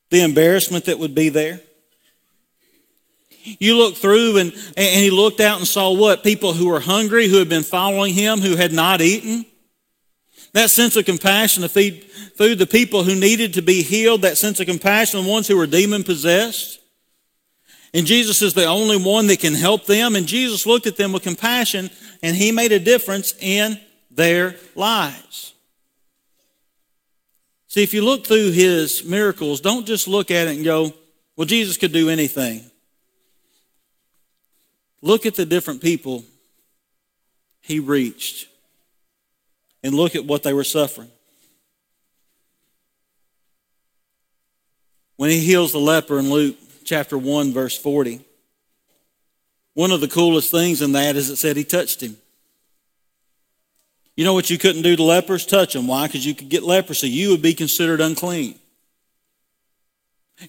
The 0.10 0.22
embarrassment 0.22 0.86
that 0.86 1.00
would 1.00 1.16
be 1.16 1.30
there. 1.30 1.60
You 3.60 3.78
look 3.78 3.96
through 3.96 4.38
and, 4.38 4.54
and 4.76 5.02
he 5.02 5.10
looked 5.10 5.40
out 5.40 5.58
and 5.58 5.68
saw 5.68 5.92
what? 5.94 6.24
People 6.24 6.54
who 6.54 6.68
were 6.68 6.80
hungry, 6.80 7.28
who 7.28 7.38
had 7.38 7.50
been 7.50 7.64
following 7.64 8.14
him, 8.14 8.40
who 8.40 8.56
had 8.56 8.74
not 8.74 9.02
eaten. 9.02 9.46
That 10.58 10.72
sense 10.72 10.96
of 10.96 11.06
compassion 11.06 11.62
to 11.62 11.70
feed 11.70 12.06
food 12.36 12.58
the 12.58 12.66
people 12.66 13.04
who 13.04 13.14
needed 13.14 13.54
to 13.54 13.62
be 13.62 13.84
healed, 13.84 14.24
that 14.24 14.40
sense 14.40 14.60
of 14.60 14.66
compassion, 14.66 15.24
the 15.24 15.30
ones 15.30 15.48
who 15.48 15.56
were 15.56 15.68
demon 15.68 16.04
possessed. 16.04 16.80
And 17.94 18.08
Jesus 18.08 18.42
is 18.42 18.56
the 18.56 18.66
only 18.66 18.98
one 18.98 19.28
that 19.28 19.40
can 19.40 19.54
help 19.54 19.86
them. 19.86 20.16
And 20.16 20.26
Jesus 20.26 20.66
looked 20.66 20.88
at 20.88 20.98
them 20.98 21.12
with 21.12 21.22
compassion 21.22 21.92
and 22.24 22.36
he 22.36 22.52
made 22.52 22.72
a 22.72 22.80
difference 22.80 23.36
in 23.40 23.80
their 24.10 24.56
lives. 24.74 25.54
See, 27.68 27.84
if 27.84 27.94
you 27.94 28.04
look 28.04 28.26
through 28.26 28.50
his 28.50 29.04
miracles, 29.04 29.62
don't 29.62 29.86
just 29.86 30.08
look 30.08 30.32
at 30.32 30.48
it 30.48 30.56
and 30.56 30.66
go, 30.66 30.92
well, 31.36 31.46
Jesus 31.46 31.78
could 31.78 31.94
do 31.94 32.10
anything. 32.10 32.64
Look 35.04 35.28
at 35.28 35.36
the 35.36 35.46
different 35.46 35.84
people 35.84 36.26
he 37.62 37.80
reached 37.80 38.48
and 39.84 39.94
look 39.94 40.16
at 40.16 40.26
what 40.26 40.44
they 40.44 40.54
were 40.54 40.64
suffering. 40.64 41.10
When 45.16 45.30
he 45.30 45.40
heals 45.40 45.72
the 45.72 45.80
leper 45.80 46.20
in 46.20 46.30
Luke 46.30 46.56
chapter 46.84 47.18
1, 47.18 47.52
verse 47.52 47.78
40, 47.78 48.22
one 49.74 49.92
of 49.92 50.02
the 50.02 50.08
coolest 50.08 50.52
things 50.52 50.82
in 50.82 50.94
that 50.94 51.16
is 51.16 51.30
it 51.30 51.38
said 51.38 51.58
he 51.58 51.64
touched 51.64 52.02
him. 52.02 52.18
You 54.16 54.26
know 54.26 54.34
what 54.34 54.50
you 54.50 54.58
couldn't 54.58 54.82
do 54.82 54.96
to 54.96 55.04
lepers? 55.04 55.46
Touch 55.46 55.74
them. 55.74 55.88
Why? 55.88 56.08
Because 56.08 56.26
you 56.26 56.34
could 56.34 56.50
get 56.50 56.64
leprosy. 56.64 57.08
You 57.08 57.30
would 57.30 57.42
be 57.44 57.54
considered 57.54 58.02
unclean. 58.02 58.56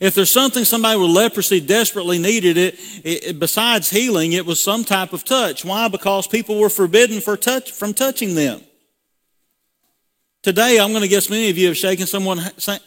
If 0.00 0.14
there's 0.14 0.32
something 0.32 0.64
somebody 0.64 0.98
with 0.98 1.10
leprosy 1.10 1.60
desperately 1.60 2.18
needed, 2.18 2.56
it, 2.56 2.74
it, 3.04 3.38
besides 3.38 3.90
healing, 3.90 4.32
it 4.32 4.44
was 4.44 4.62
some 4.62 4.84
type 4.84 5.12
of 5.12 5.24
touch. 5.24 5.64
Why? 5.64 5.88
Because 5.88 6.26
people 6.26 6.58
were 6.58 6.68
forbidden 6.68 7.20
for 7.20 7.36
touch, 7.36 7.72
from 7.72 7.94
touching 7.94 8.34
them. 8.34 8.60
Today, 10.42 10.78
I'm 10.78 10.90
going 10.90 11.02
to 11.02 11.08
guess 11.08 11.28
many 11.28 11.50
of 11.50 11.58
you 11.58 11.66
have 11.66 11.76
shaken, 11.76 12.06
someone, 12.06 12.38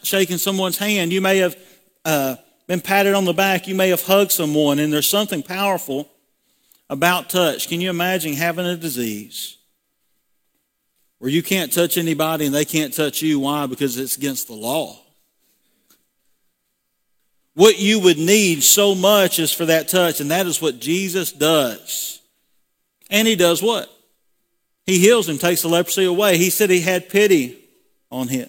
shaken 0.02 0.38
someone's 0.38 0.78
hand. 0.78 1.12
You 1.12 1.20
may 1.20 1.38
have 1.38 1.56
uh, 2.04 2.36
been 2.66 2.80
patted 2.80 3.12
on 3.12 3.26
the 3.26 3.34
back. 3.34 3.68
You 3.68 3.74
may 3.74 3.90
have 3.90 4.02
hugged 4.02 4.32
someone, 4.32 4.78
and 4.78 4.90
there's 4.90 5.08
something 5.08 5.42
powerful 5.42 6.10
about 6.88 7.28
touch. 7.28 7.68
Can 7.68 7.82
you 7.82 7.90
imagine 7.90 8.32
having 8.32 8.64
a 8.64 8.76
disease 8.76 9.58
where 11.18 11.30
you 11.30 11.42
can't 11.42 11.70
touch 11.70 11.98
anybody 11.98 12.46
and 12.46 12.54
they 12.54 12.64
can't 12.64 12.94
touch 12.94 13.20
you? 13.20 13.40
Why? 13.40 13.66
Because 13.66 13.98
it's 13.98 14.16
against 14.16 14.46
the 14.46 14.54
law. 14.54 14.98
What 17.52 17.78
you 17.78 18.00
would 18.00 18.16
need 18.16 18.62
so 18.62 18.94
much 18.94 19.38
is 19.38 19.52
for 19.52 19.66
that 19.66 19.88
touch, 19.88 20.22
and 20.22 20.30
that 20.30 20.46
is 20.46 20.62
what 20.62 20.80
Jesus 20.80 21.30
does. 21.32 22.22
And 23.10 23.28
he 23.28 23.36
does 23.36 23.62
what? 23.62 23.91
He 24.84 24.98
heals 24.98 25.28
him, 25.28 25.38
takes 25.38 25.62
the 25.62 25.68
leprosy 25.68 26.04
away. 26.04 26.38
He 26.38 26.50
said 26.50 26.70
he 26.70 26.80
had 26.80 27.08
pity 27.08 27.58
on 28.10 28.28
him. 28.28 28.48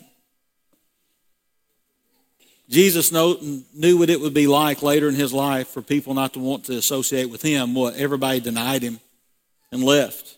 Jesus 2.69 3.11
knew 3.11 3.97
what 3.97 4.09
it 4.09 4.19
would 4.19 4.33
be 4.33 4.47
like 4.47 4.81
later 4.81 5.07
in 5.07 5.15
his 5.15 5.31
life 5.31 5.67
for 5.67 5.81
people 5.81 6.13
not 6.13 6.33
to 6.33 6.39
want 6.39 6.65
to 6.65 6.77
associate 6.77 7.29
with 7.29 7.41
him. 7.41 7.75
What? 7.75 7.95
Everybody 7.95 8.39
denied 8.39 8.81
him 8.81 8.99
and 9.71 9.83
left. 9.83 10.37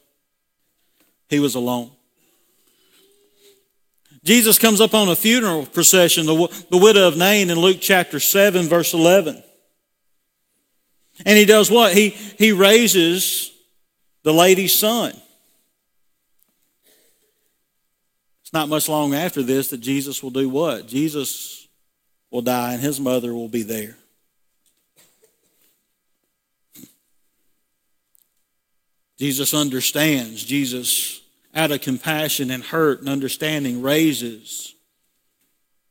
He 1.29 1.39
was 1.39 1.55
alone. 1.55 1.91
Jesus 4.25 4.58
comes 4.58 4.81
up 4.81 4.95
on 4.95 5.08
a 5.08 5.15
funeral 5.15 5.67
procession, 5.67 6.25
the, 6.25 6.65
the 6.71 6.77
widow 6.77 7.08
of 7.08 7.15
Nain 7.15 7.51
in 7.51 7.60
Luke 7.60 7.77
chapter 7.79 8.19
7, 8.19 8.65
verse 8.65 8.93
11. 8.93 9.41
And 11.25 11.38
he 11.38 11.45
does 11.45 11.69
what? 11.69 11.93
He, 11.93 12.10
he 12.10 12.51
raises 12.51 13.51
the 14.23 14.34
lady's 14.34 14.77
son. 14.77 15.13
It's 18.41 18.45
not 18.56 18.70
much 18.70 18.88
long 18.88 19.13
after 19.13 19.44
this 19.44 19.68
that 19.68 19.82
Jesus 19.82 20.24
will 20.24 20.32
do 20.32 20.48
what? 20.48 20.88
Jesus 20.88 21.68
will 22.32 22.41
die 22.41 22.74
and 22.74 22.82
his 22.82 23.02
mother 23.02 23.34
will 23.34 23.50
be 23.50 23.63
there. 23.63 23.98
Jesus 29.20 29.54
understands. 29.54 30.44
Jesus, 30.44 31.22
out 31.54 31.72
of 31.72 31.82
compassion 31.82 32.50
and 32.50 32.63
hurt 32.63 33.02
and 33.02 33.10
understanding, 33.10 33.82
raises 33.82 34.74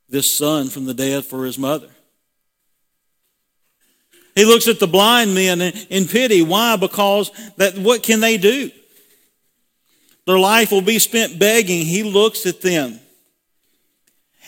this 0.08 0.34
son 0.34 0.70
from 0.70 0.86
the 0.86 0.94
dead 0.94 1.26
for 1.26 1.44
his 1.44 1.58
mother. 1.58 1.90
He 4.34 4.46
looks 4.46 4.68
at 4.68 4.80
the 4.80 4.86
blind 4.86 5.34
men 5.34 5.60
in 5.60 6.06
pity. 6.06 6.40
Why? 6.40 6.76
Because 6.76 7.30
that 7.56 7.76
what 7.76 8.02
can 8.02 8.20
they 8.20 8.38
do? 8.38 8.70
Their 10.26 10.38
life 10.38 10.70
will 10.70 10.82
be 10.82 10.98
spent 10.98 11.38
begging. 11.38 11.84
He 11.84 12.02
looks 12.02 12.46
at 12.46 12.60
them. 12.60 12.98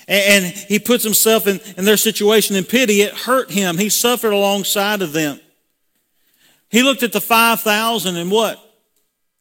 And 0.09 0.45
he 0.45 0.79
puts 0.79 1.03
himself 1.03 1.47
in, 1.47 1.61
in 1.77 1.85
their 1.85 1.97
situation 1.97 2.55
in 2.55 2.65
pity. 2.65 3.03
It 3.03 3.13
hurt 3.13 3.51
him. 3.51 3.77
He 3.77 3.89
suffered 3.89 4.33
alongside 4.33 5.03
of 5.03 5.13
them. 5.13 5.41
He 6.71 6.83
looked 6.83 7.03
at 7.03 7.13
the 7.13 7.21
5,000 7.21 8.17
and 8.17 8.31
what? 8.31 8.63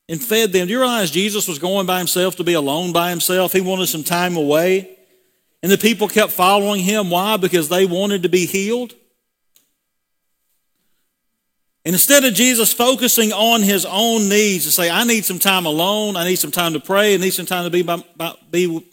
And 0.09 0.21
fed 0.21 0.51
them. 0.51 0.67
Do 0.67 0.73
you 0.73 0.79
realize 0.79 1.11
Jesus 1.11 1.47
was 1.47 1.59
going 1.59 1.85
by 1.85 1.99
himself 1.99 2.35
to 2.37 2.43
be 2.43 2.53
alone 2.53 2.93
by 2.93 3.09
himself? 3.11 3.53
He 3.53 3.61
wanted 3.61 3.87
some 3.87 4.03
time 4.03 4.37
away. 4.37 4.97
And 5.63 5.71
the 5.71 5.77
people 5.77 6.07
kept 6.07 6.31
following 6.31 6.81
him. 6.81 7.09
Why? 7.09 7.37
Because 7.37 7.69
they 7.69 7.85
wanted 7.85 8.23
to 8.23 8.29
be 8.29 8.45
healed. 8.45 8.93
And 11.85 11.93
instead 11.93 12.23
of 12.23 12.33
Jesus 12.33 12.73
focusing 12.73 13.31
on 13.31 13.61
his 13.61 13.85
own 13.85 14.27
needs 14.27 14.65
to 14.65 14.71
say, 14.71 14.89
I 14.89 15.03
need 15.03 15.23
some 15.23 15.37
time 15.37 15.67
alone, 15.67 16.15
I 16.15 16.25
need 16.25 16.37
some 16.37 16.51
time 16.51 16.73
to 16.73 16.79
pray, 16.79 17.13
I 17.13 17.17
need 17.17 17.33
some 17.33 17.45
time 17.45 17.63
to 17.63 17.69
be 17.69 17.83
by, 17.83 18.03
by, 18.17 18.33
be 18.49 18.83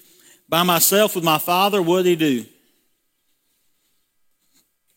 by 0.47 0.63
myself 0.63 1.15
with 1.15 1.25
my 1.25 1.39
Father, 1.39 1.81
what 1.81 2.03
did 2.03 2.21
he 2.21 2.43
do? 2.43 2.47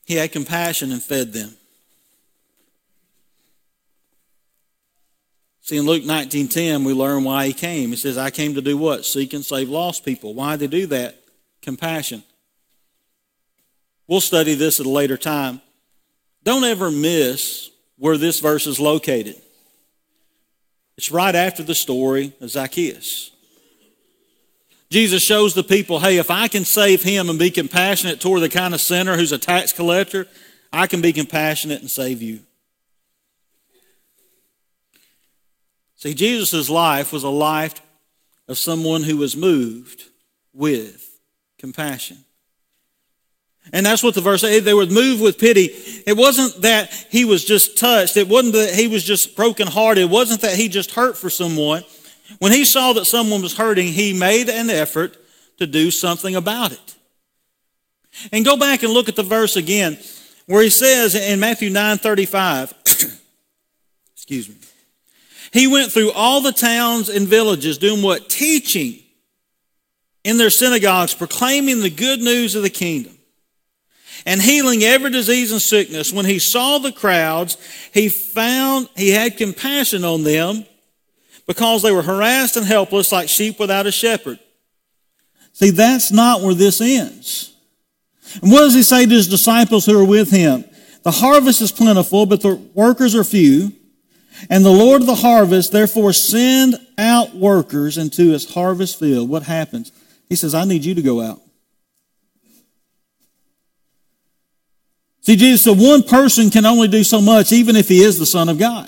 He 0.03 0.15
had 0.15 0.33
compassion 0.33 0.91
and 0.91 1.01
fed 1.01 1.31
them. 1.31 1.55
See, 5.61 5.77
in 5.77 5.85
Luke 5.85 6.03
19.10, 6.03 6.85
we 6.85 6.93
learn 6.93 7.23
why 7.23 7.47
he 7.47 7.53
came. 7.53 7.89
He 7.89 7.95
says, 7.95 8.17
I 8.17 8.29
came 8.29 8.53
to 8.55 8.61
do 8.61 8.77
what? 8.77 9.05
Seek 9.05 9.33
and 9.33 9.43
save 9.43 9.69
lost 9.69 10.03
people. 10.03 10.33
Why 10.33 10.57
did 10.57 10.73
he 10.73 10.81
do 10.81 10.87
that? 10.87 11.17
Compassion. 11.61 12.23
We'll 14.05 14.21
study 14.21 14.53
this 14.53 14.81
at 14.81 14.85
a 14.85 14.89
later 14.89 15.17
time. 15.17 15.61
Don't 16.43 16.65
ever 16.65 16.91
miss 16.91 17.71
where 17.97 18.17
this 18.17 18.39
verse 18.39 18.67
is 18.67 18.79
located. 18.79 19.35
It's 20.97 21.11
right 21.11 21.35
after 21.35 21.63
the 21.63 21.75
story 21.75 22.33
of 22.41 22.49
Zacchaeus. 22.49 23.31
Jesus 24.89 25.23
shows 25.23 25.53
the 25.53 25.63
people, 25.63 25.99
hey, 25.99 26.17
if 26.17 26.29
I 26.29 26.47
can 26.47 26.63
save 26.63 27.03
him 27.03 27.29
and 27.29 27.39
be 27.39 27.51
compassionate 27.51 28.21
toward 28.21 28.41
the 28.41 28.49
kind 28.49 28.73
of 28.73 28.81
sinner 28.81 29.17
who's 29.17 29.31
a 29.31 29.37
tax 29.37 29.73
collector, 29.73 30.27
I 30.71 30.87
can 30.87 31.01
be 31.01 31.11
compassionate 31.11 31.81
and 31.81 31.89
save 31.89 32.21
you. 32.21 32.41
See, 35.95 36.13
Jesus' 36.13 36.69
life 36.69 37.11
was 37.11 37.23
a 37.23 37.29
life 37.29 37.81
of 38.47 38.57
someone 38.57 39.03
who 39.03 39.17
was 39.17 39.35
moved 39.35 40.03
with 40.53 41.19
compassion. 41.57 42.24
And 43.73 43.85
that's 43.85 44.03
what 44.03 44.13
the 44.13 44.21
verse 44.21 44.41
said. 44.41 44.63
They 44.63 44.73
were 44.73 44.85
moved 44.85 45.21
with 45.21 45.39
pity. 45.39 45.69
It 46.05 46.15
wasn't 46.15 46.61
that 46.61 46.91
he 47.09 47.25
was 47.25 47.43
just 47.43 47.77
touched. 47.77 48.15
It 48.15 48.27
wasn't 48.27 48.53
that 48.53 48.75
he 48.75 48.87
was 48.87 49.03
just 49.03 49.35
brokenhearted. 49.35 50.03
It 50.03 50.09
wasn't 50.09 50.41
that 50.41 50.55
he 50.55 50.69
just 50.69 50.91
hurt 50.91 51.17
for 51.17 51.29
someone. 51.29 51.83
When 52.39 52.51
he 52.51 52.65
saw 52.65 52.93
that 52.93 53.05
someone 53.05 53.41
was 53.41 53.57
hurting, 53.57 53.87
he 53.87 54.13
made 54.13 54.49
an 54.49 54.69
effort 54.69 55.17
to 55.57 55.67
do 55.67 55.91
something 55.91 56.35
about 56.35 56.71
it. 56.71 56.95
And 58.31 58.45
go 58.45 58.55
back 58.55 58.83
and 58.83 58.93
look 58.93 59.09
at 59.09 59.15
the 59.15 59.23
verse 59.23 59.55
again 59.55 59.97
where 60.45 60.61
he 60.61 60.69
says 60.69 61.15
in 61.15 61.39
Matthew 61.39 61.69
9 61.69 61.97
35, 61.97 62.73
excuse 64.15 64.47
me, 64.47 64.55
he 65.51 65.67
went 65.67 65.91
through 65.91 66.11
all 66.11 66.41
the 66.41 66.51
towns 66.51 67.09
and 67.09 67.27
villages 67.27 67.77
doing 67.77 68.01
what? 68.01 68.29
Teaching 68.29 68.99
in 70.23 70.37
their 70.37 70.49
synagogues, 70.49 71.13
proclaiming 71.13 71.81
the 71.81 71.89
good 71.89 72.19
news 72.19 72.55
of 72.55 72.63
the 72.63 72.69
kingdom 72.69 73.15
and 74.25 74.41
healing 74.41 74.83
every 74.83 75.11
disease 75.11 75.51
and 75.51 75.61
sickness. 75.61 76.11
When 76.11 76.25
he 76.25 76.39
saw 76.39 76.79
the 76.79 76.91
crowds, 76.91 77.57
he 77.93 78.09
found 78.09 78.89
he 78.95 79.11
had 79.11 79.37
compassion 79.37 80.03
on 80.03 80.23
them 80.23 80.65
because 81.47 81.83
they 81.83 81.91
were 81.91 82.01
harassed 82.01 82.57
and 82.57 82.65
helpless 82.65 83.11
like 83.11 83.29
sheep 83.29 83.59
without 83.59 83.85
a 83.85 83.91
shepherd. 83.91 84.39
See, 85.53 85.69
that's 85.69 86.11
not 86.11 86.41
where 86.41 86.55
this 86.55 86.81
ends. 86.81 87.55
And 88.41 88.51
what 88.51 88.61
does 88.61 88.73
he 88.73 88.83
say 88.83 89.05
to 89.05 89.11
his 89.11 89.27
disciples 89.27 89.85
who 89.85 89.97
are 89.99 90.05
with 90.05 90.31
him? 90.31 90.65
The 91.03 91.11
harvest 91.11 91.61
is 91.61 91.71
plentiful, 91.71 92.25
but 92.25 92.41
the 92.41 92.55
workers 92.73 93.15
are 93.15 93.23
few. 93.23 93.71
And 94.49 94.65
the 94.65 94.71
Lord 94.71 95.01
of 95.01 95.07
the 95.07 95.15
harvest, 95.15 95.71
therefore, 95.71 96.11
send 96.11 96.75
out 96.97 97.35
workers 97.35 97.97
into 97.97 98.31
his 98.31 98.53
harvest 98.53 98.99
field. 98.99 99.29
What 99.29 99.43
happens? 99.43 99.91
He 100.27 100.35
says, 100.35 100.53
I 100.53 100.65
need 100.65 100.83
you 100.83 100.95
to 100.95 101.01
go 101.01 101.21
out. 101.21 101.41
See, 105.25 105.35
Jesus 105.35 105.63
said 105.63 105.79
one 105.79 106.03
person 106.03 106.51
can 106.51 106.67
only 106.67 106.87
do 106.87 107.03
so 107.03 107.19
much, 107.19 107.51
even 107.51 107.75
if 107.75 107.87
he 107.87 108.03
is 108.03 108.19
the 108.19 108.27
Son 108.27 108.47
of 108.47 108.59
God. 108.59 108.87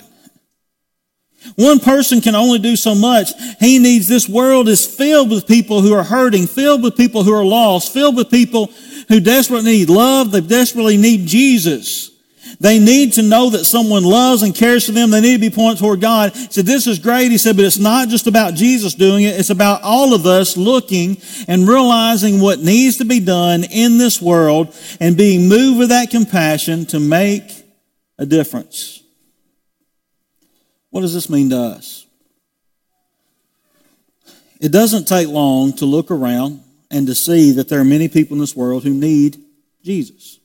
One 1.56 1.80
person 1.80 2.20
can 2.20 2.36
only 2.36 2.60
do 2.60 2.76
so 2.76 2.94
much. 2.94 3.30
He 3.58 3.80
needs, 3.80 4.06
this 4.06 4.28
world 4.28 4.68
is 4.68 4.86
filled 4.86 5.30
with 5.30 5.48
people 5.48 5.80
who 5.80 5.92
are 5.94 6.04
hurting, 6.04 6.46
filled 6.46 6.84
with 6.84 6.96
people 6.96 7.24
who 7.24 7.34
are 7.34 7.44
lost, 7.44 7.92
filled 7.92 8.16
with 8.16 8.30
people 8.30 8.70
who 9.08 9.18
desperately 9.18 9.72
need 9.72 9.90
love. 9.90 10.30
They 10.30 10.40
desperately 10.40 10.96
need 10.96 11.26
Jesus. 11.26 12.12
They 12.60 12.78
need 12.78 13.12
to 13.14 13.22
know 13.22 13.50
that 13.50 13.64
someone 13.64 14.04
loves 14.04 14.42
and 14.42 14.54
cares 14.54 14.86
for 14.86 14.92
them. 14.92 15.10
They 15.10 15.20
need 15.20 15.34
to 15.34 15.50
be 15.50 15.54
pointed 15.54 15.78
toward 15.78 16.00
God. 16.00 16.34
He 16.34 16.46
said, 16.50 16.66
this 16.66 16.86
is 16.86 16.98
great. 16.98 17.30
He 17.30 17.38
said, 17.38 17.56
but 17.56 17.64
it's 17.64 17.78
not 17.78 18.08
just 18.08 18.26
about 18.26 18.54
Jesus 18.54 18.94
doing 18.94 19.24
it. 19.24 19.38
It's 19.38 19.50
about 19.50 19.82
all 19.82 20.14
of 20.14 20.26
us 20.26 20.56
looking 20.56 21.18
and 21.46 21.68
realizing 21.68 22.40
what 22.40 22.58
needs 22.58 22.96
to 22.98 23.04
be 23.04 23.20
done 23.20 23.64
in 23.64 23.98
this 23.98 24.20
world 24.20 24.74
and 24.98 25.16
being 25.16 25.48
moved 25.48 25.78
with 25.78 25.90
that 25.90 26.10
compassion 26.10 26.86
to 26.86 26.98
make 26.98 27.42
a 28.18 28.26
difference. 28.26 29.02
What 30.90 31.02
does 31.02 31.14
this 31.14 31.30
mean 31.30 31.50
to 31.50 31.58
us? 31.58 32.06
It 34.60 34.72
doesn't 34.72 35.06
take 35.06 35.28
long 35.28 35.72
to 35.74 35.84
look 35.84 36.10
around 36.10 36.62
and 36.90 37.06
to 37.06 37.14
see 37.14 37.52
that 37.52 37.68
there 37.68 37.78
are 37.78 37.84
many 37.84 38.08
people 38.08 38.34
in 38.34 38.40
this 38.40 38.56
world 38.56 38.82
who 38.82 38.94
need 38.94 39.40
Jesus. 39.84 40.37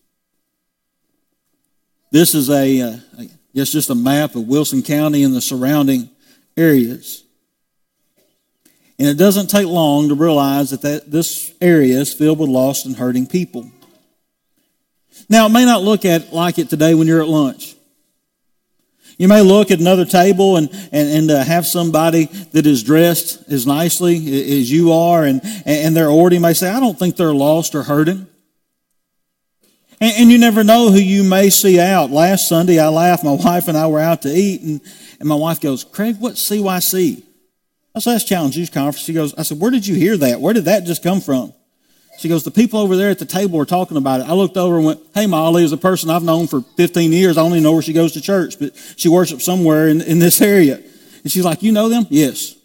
This 2.13 2.35
is 2.35 2.47
a, 2.51 2.79
uh, 2.79 2.97
guess 3.55 3.71
just 3.71 3.89
a 3.89 3.95
map 3.95 4.35
of 4.35 4.47
Wilson 4.47 4.83
County 4.83 5.23
and 5.23 5.33
the 5.33 5.41
surrounding 5.41 6.11
areas. 6.55 7.23
And 8.99 9.07
it 9.07 9.17
doesn't 9.17 9.47
take 9.47 9.65
long 9.65 10.09
to 10.09 10.13
realize 10.13 10.69
that, 10.69 10.83
that 10.83 11.09
this 11.09 11.51
area 11.59 11.99
is 11.99 12.13
filled 12.13 12.37
with 12.37 12.51
lost 12.51 12.85
and 12.85 12.97
hurting 12.97 13.25
people. 13.25 13.71
Now, 15.27 15.47
it 15.47 15.49
may 15.49 15.65
not 15.65 15.81
look 15.81 16.05
at 16.05 16.31
like 16.31 16.59
it 16.59 16.69
today 16.69 16.93
when 16.93 17.07
you're 17.07 17.23
at 17.23 17.27
lunch. 17.27 17.75
You 19.17 19.27
may 19.27 19.41
look 19.41 19.71
at 19.71 19.79
another 19.79 20.05
table 20.05 20.57
and, 20.57 20.69
and, 20.91 21.09
and 21.09 21.31
uh, 21.31 21.43
have 21.43 21.65
somebody 21.65 22.25
that 22.25 22.67
is 22.67 22.83
dressed 22.83 23.51
as 23.51 23.65
nicely 23.65 24.17
as 24.59 24.71
you 24.71 24.93
are, 24.93 25.23
and, 25.23 25.41
and 25.65 25.95
they're 25.95 26.11
ordering. 26.11 26.41
You 26.41 26.47
may 26.47 26.53
say, 26.53 26.69
I 26.69 26.79
don't 26.79 26.97
think 26.97 27.15
they're 27.15 27.33
lost 27.33 27.73
or 27.73 27.81
hurting. 27.81 28.27
And, 30.03 30.11
and, 30.17 30.31
you 30.33 30.37
never 30.37 30.65
know 30.65 30.91
who 30.91 30.99
you 30.99 31.23
may 31.23 31.49
see 31.49 31.79
out. 31.79 32.11
Last 32.11 32.49
Sunday, 32.49 32.77
I 32.77 32.89
laughed. 32.89 33.23
My 33.23 33.31
wife 33.39 33.69
and 33.69 33.77
I 33.77 33.87
were 33.87 34.01
out 34.01 34.23
to 34.23 34.29
eat, 34.29 34.61
and, 34.61 34.81
and 35.17 35.29
my 35.29 35.35
wife 35.35 35.61
goes, 35.61 35.85
Craig, 35.85 36.17
what's 36.19 36.43
CYC? 36.49 37.23
I 37.95 37.99
said, 37.99 38.11
that's 38.11 38.25
Challenge 38.25 38.57
Youth 38.57 38.73
Conference. 38.73 39.05
She 39.05 39.13
goes, 39.13 39.33
I 39.35 39.43
said, 39.43 39.61
where 39.61 39.71
did 39.71 39.87
you 39.87 39.95
hear 39.95 40.17
that? 40.17 40.41
Where 40.41 40.53
did 40.53 40.65
that 40.65 40.83
just 40.83 41.03
come 41.03 41.21
from? 41.21 41.53
She 42.19 42.27
goes, 42.27 42.43
the 42.43 42.51
people 42.51 42.81
over 42.81 42.97
there 42.97 43.11
at 43.11 43.19
the 43.19 43.25
table 43.25 43.57
were 43.57 43.65
talking 43.65 43.95
about 43.95 44.19
it. 44.19 44.27
I 44.27 44.33
looked 44.33 44.57
over 44.57 44.75
and 44.75 44.85
went, 44.85 44.99
hey, 45.13 45.25
Molly 45.25 45.63
is 45.63 45.71
a 45.71 45.77
person 45.77 46.09
I've 46.09 46.21
known 46.21 46.47
for 46.47 46.63
15 46.75 47.13
years. 47.13 47.37
I 47.37 47.41
only 47.41 47.61
know 47.61 47.71
where 47.71 47.81
she 47.81 47.93
goes 47.93 48.11
to 48.11 48.21
church, 48.21 48.59
but 48.59 48.75
she 48.97 49.07
worships 49.07 49.45
somewhere 49.45 49.87
in, 49.87 50.01
in 50.01 50.19
this 50.19 50.41
area. 50.53 50.81
And 51.23 51.31
she's 51.31 51.45
like, 51.45 51.63
you 51.63 51.71
know 51.71 51.87
them? 51.87 52.07
Yes. 52.09 52.57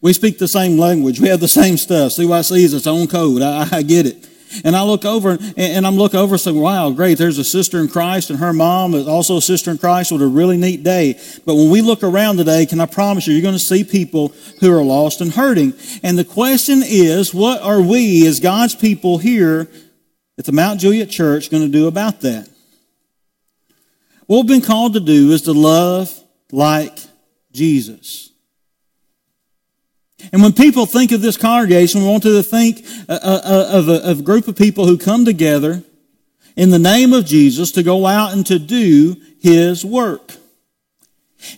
We 0.00 0.12
speak 0.14 0.38
the 0.38 0.48
same 0.48 0.78
language. 0.78 1.20
We 1.20 1.28
have 1.28 1.38
the 1.38 1.46
same 1.46 1.76
stuff. 1.76 2.10
CYC 2.10 2.56
is 2.64 2.74
its 2.74 2.88
own 2.88 3.06
code. 3.06 3.40
I, 3.40 3.68
I 3.70 3.82
get 3.82 4.06
it. 4.06 4.26
And 4.64 4.76
I 4.76 4.82
look 4.82 5.04
over 5.04 5.38
and 5.56 5.86
I'm 5.86 5.96
looking 5.96 6.20
over 6.20 6.38
saying, 6.38 6.56
wow, 6.56 6.90
great, 6.90 7.18
there's 7.18 7.38
a 7.38 7.44
sister 7.44 7.78
in 7.78 7.88
Christ 7.88 8.30
and 8.30 8.38
her 8.38 8.52
mom 8.52 8.94
is 8.94 9.08
also 9.08 9.36
a 9.36 9.42
sister 9.42 9.70
in 9.70 9.78
Christ 9.78 10.12
with 10.12 10.22
a 10.22 10.26
really 10.26 10.56
neat 10.56 10.82
day. 10.82 11.18
But 11.44 11.54
when 11.54 11.70
we 11.70 11.80
look 11.80 12.02
around 12.02 12.36
today, 12.36 12.66
can 12.66 12.80
I 12.80 12.86
promise 12.86 13.26
you, 13.26 13.34
you're 13.34 13.42
going 13.42 13.54
to 13.54 13.58
see 13.58 13.84
people 13.84 14.34
who 14.60 14.72
are 14.72 14.82
lost 14.82 15.20
and 15.20 15.32
hurting. 15.32 15.74
And 16.02 16.18
the 16.18 16.24
question 16.24 16.82
is, 16.84 17.32
what 17.32 17.62
are 17.62 17.80
we 17.80 18.26
as 18.26 18.40
God's 18.40 18.74
people 18.74 19.18
here 19.18 19.68
at 20.38 20.44
the 20.44 20.52
Mount 20.52 20.80
Juliet 20.80 21.10
Church 21.10 21.50
going 21.50 21.64
to 21.64 21.68
do 21.68 21.86
about 21.86 22.20
that? 22.22 22.48
What 24.26 24.38
we've 24.38 24.46
been 24.46 24.66
called 24.66 24.94
to 24.94 25.00
do 25.00 25.30
is 25.32 25.42
to 25.42 25.52
love 25.52 26.12
like 26.50 26.98
Jesus. 27.52 28.31
And 30.32 30.42
when 30.42 30.54
people 30.54 30.86
think 30.86 31.12
of 31.12 31.20
this 31.20 31.36
congregation, 31.36 32.00
we 32.02 32.08
want 32.08 32.22
to 32.22 32.42
think 32.42 32.84
uh, 33.08 33.18
uh, 33.22 33.40
uh, 33.44 33.78
of 33.78 33.88
a, 33.88 34.10
of 34.10 34.20
a 34.20 34.22
group 34.22 34.48
of 34.48 34.56
people 34.56 34.86
who 34.86 34.96
come 34.96 35.26
together 35.26 35.84
in 36.56 36.70
the 36.70 36.78
name 36.78 37.12
of 37.12 37.26
Jesus 37.26 37.70
to 37.72 37.82
go 37.82 38.06
out 38.06 38.32
and 38.32 38.44
to 38.46 38.58
do 38.58 39.16
His 39.40 39.84
work. 39.84 40.32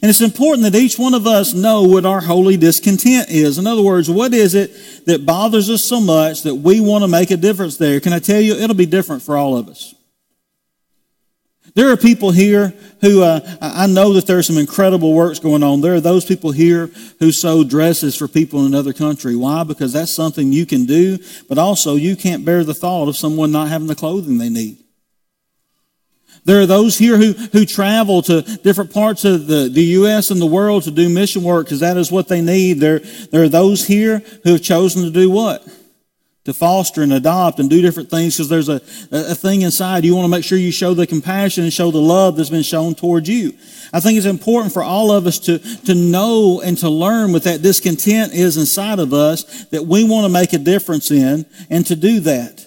And 0.00 0.08
it's 0.08 0.20
important 0.20 0.62
that 0.62 0.74
each 0.74 0.98
one 0.98 1.14
of 1.14 1.26
us 1.26 1.52
know 1.52 1.82
what 1.82 2.06
our 2.06 2.22
holy 2.22 2.56
discontent 2.56 3.30
is. 3.30 3.58
In 3.58 3.66
other 3.66 3.82
words, 3.82 4.10
what 4.10 4.32
is 4.32 4.54
it 4.54 4.72
that 5.06 5.26
bothers 5.26 5.68
us 5.68 5.84
so 5.84 6.00
much 6.00 6.42
that 6.42 6.54
we 6.54 6.80
want 6.80 7.04
to 7.04 7.08
make 7.08 7.30
a 7.30 7.36
difference 7.36 7.76
there? 7.76 8.00
Can 8.00 8.12
I 8.12 8.18
tell 8.18 8.40
you, 8.40 8.54
it'll 8.54 8.74
be 8.74 8.86
different 8.86 9.22
for 9.22 9.36
all 9.36 9.56
of 9.56 9.68
us. 9.68 9.93
There 11.74 11.90
are 11.90 11.96
people 11.96 12.30
here 12.30 12.72
who, 13.00 13.22
uh, 13.22 13.40
I 13.60 13.88
know 13.88 14.12
that 14.12 14.28
there's 14.28 14.46
some 14.46 14.58
incredible 14.58 15.12
works 15.12 15.40
going 15.40 15.64
on. 15.64 15.80
There 15.80 15.96
are 15.96 16.00
those 16.00 16.24
people 16.24 16.52
here 16.52 16.88
who 17.18 17.32
sew 17.32 17.64
dresses 17.64 18.14
for 18.14 18.28
people 18.28 18.60
in 18.60 18.66
another 18.66 18.92
country. 18.92 19.34
Why? 19.34 19.64
Because 19.64 19.92
that's 19.92 20.12
something 20.12 20.52
you 20.52 20.66
can 20.66 20.86
do, 20.86 21.18
but 21.48 21.58
also 21.58 21.96
you 21.96 22.14
can't 22.14 22.44
bear 22.44 22.62
the 22.62 22.74
thought 22.74 23.08
of 23.08 23.16
someone 23.16 23.50
not 23.50 23.68
having 23.68 23.88
the 23.88 23.96
clothing 23.96 24.38
they 24.38 24.50
need. 24.50 24.78
There 26.44 26.60
are 26.60 26.66
those 26.66 26.98
here 26.98 27.16
who, 27.16 27.32
who 27.32 27.64
travel 27.64 28.22
to 28.22 28.42
different 28.42 28.92
parts 28.92 29.24
of 29.24 29.48
the, 29.48 29.68
the 29.68 29.82
U.S. 29.82 30.30
and 30.30 30.40
the 30.40 30.46
world 30.46 30.84
to 30.84 30.92
do 30.92 31.08
mission 31.08 31.42
work 31.42 31.66
because 31.66 31.80
that 31.80 31.96
is 31.96 32.12
what 32.12 32.28
they 32.28 32.40
need. 32.40 32.80
There, 32.80 33.00
there 33.00 33.42
are 33.42 33.48
those 33.48 33.86
here 33.86 34.18
who 34.44 34.52
have 34.52 34.62
chosen 34.62 35.02
to 35.02 35.10
do 35.10 35.28
what? 35.28 35.66
To 36.44 36.52
foster 36.52 37.02
and 37.02 37.12
adopt 37.12 37.58
and 37.58 37.70
do 37.70 37.80
different 37.80 38.10
things 38.10 38.36
because 38.36 38.50
there's 38.50 38.68
a, 38.68 38.80
a 39.10 39.34
thing 39.34 39.62
inside. 39.62 40.04
You 40.04 40.14
want 40.14 40.26
to 40.26 40.30
make 40.30 40.44
sure 40.44 40.58
you 40.58 40.70
show 40.70 40.92
the 40.92 41.06
compassion 41.06 41.64
and 41.64 41.72
show 41.72 41.90
the 41.90 42.00
love 42.00 42.36
that's 42.36 42.50
been 42.50 42.62
shown 42.62 42.94
towards 42.94 43.28
you. 43.28 43.54
I 43.92 44.00
think 44.00 44.18
it's 44.18 44.26
important 44.26 44.74
for 44.74 44.82
all 44.82 45.10
of 45.10 45.26
us 45.26 45.38
to, 45.40 45.58
to 45.58 45.94
know 45.94 46.60
and 46.60 46.76
to 46.78 46.90
learn 46.90 47.32
what 47.32 47.44
that 47.44 47.62
discontent 47.62 48.34
is 48.34 48.58
inside 48.58 48.98
of 48.98 49.14
us 49.14 49.64
that 49.66 49.86
we 49.86 50.04
want 50.04 50.26
to 50.26 50.28
make 50.28 50.52
a 50.52 50.58
difference 50.58 51.10
in 51.10 51.46
and 51.70 51.86
to 51.86 51.96
do 51.96 52.20
that. 52.20 52.66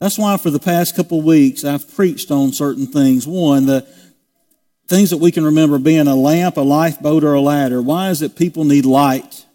That's 0.00 0.18
why 0.18 0.36
for 0.36 0.50
the 0.50 0.58
past 0.58 0.96
couple 0.96 1.22
weeks 1.22 1.64
I've 1.64 1.94
preached 1.94 2.32
on 2.32 2.52
certain 2.52 2.88
things. 2.88 3.26
One, 3.26 3.66
the 3.66 3.86
things 4.88 5.10
that 5.10 5.18
we 5.18 5.30
can 5.30 5.44
remember 5.44 5.78
being 5.78 6.08
a 6.08 6.16
lamp, 6.16 6.56
a 6.56 6.60
lifeboat, 6.62 7.22
or 7.22 7.34
a 7.34 7.40
ladder. 7.40 7.80
Why 7.80 8.10
is 8.10 8.20
it 8.20 8.36
people 8.36 8.64
need 8.64 8.84
light? 8.84 9.45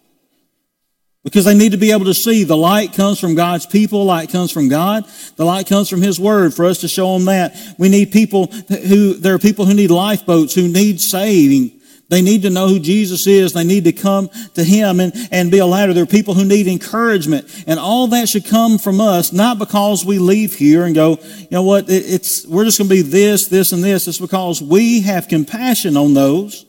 Because 1.23 1.45
they 1.45 1.53
need 1.53 1.73
to 1.73 1.77
be 1.77 1.91
able 1.91 2.05
to 2.05 2.15
see 2.15 2.43
the 2.43 2.57
light 2.57 2.93
comes 2.93 3.19
from 3.19 3.35
God's 3.35 3.67
people, 3.67 4.05
light 4.05 4.29
comes 4.31 4.51
from 4.51 4.69
God, 4.69 5.05
the 5.35 5.45
light 5.45 5.67
comes 5.67 5.87
from 5.87 6.01
His 6.01 6.19
Word 6.19 6.53
for 6.53 6.65
us 6.65 6.79
to 6.79 6.87
show 6.87 7.13
them 7.13 7.25
that. 7.25 7.55
We 7.77 7.89
need 7.89 8.11
people 8.11 8.47
who, 8.47 9.13
there 9.13 9.35
are 9.35 9.39
people 9.39 9.65
who 9.65 9.75
need 9.75 9.91
lifeboats, 9.91 10.55
who 10.55 10.67
need 10.67 10.99
saving. 10.99 11.79
They 12.09 12.23
need 12.23 12.41
to 12.41 12.49
know 12.49 12.67
who 12.67 12.79
Jesus 12.79 13.25
is. 13.25 13.53
They 13.53 13.63
need 13.63 13.85
to 13.85 13.93
come 13.93 14.29
to 14.55 14.63
Him 14.63 14.99
and, 14.99 15.13
and 15.31 15.51
be 15.51 15.59
a 15.59 15.65
ladder. 15.65 15.93
There 15.93 16.03
are 16.03 16.07
people 16.07 16.33
who 16.33 16.43
need 16.43 16.67
encouragement. 16.67 17.63
And 17.67 17.79
all 17.79 18.07
that 18.07 18.27
should 18.27 18.45
come 18.45 18.79
from 18.79 18.99
us, 18.99 19.31
not 19.31 19.59
because 19.59 20.03
we 20.03 20.19
leave 20.19 20.55
here 20.55 20.83
and 20.83 20.93
go, 20.93 21.19
you 21.21 21.47
know 21.51 21.63
what, 21.63 21.87
it, 21.87 22.03
it's, 22.05 22.45
we're 22.47 22.65
just 22.65 22.79
going 22.79 22.89
to 22.89 22.95
be 22.95 23.01
this, 23.01 23.47
this, 23.47 23.71
and 23.71 23.81
this. 23.81 24.07
It's 24.07 24.19
because 24.19 24.61
we 24.61 25.01
have 25.01 25.29
compassion 25.29 25.95
on 25.95 26.13
those 26.13 26.65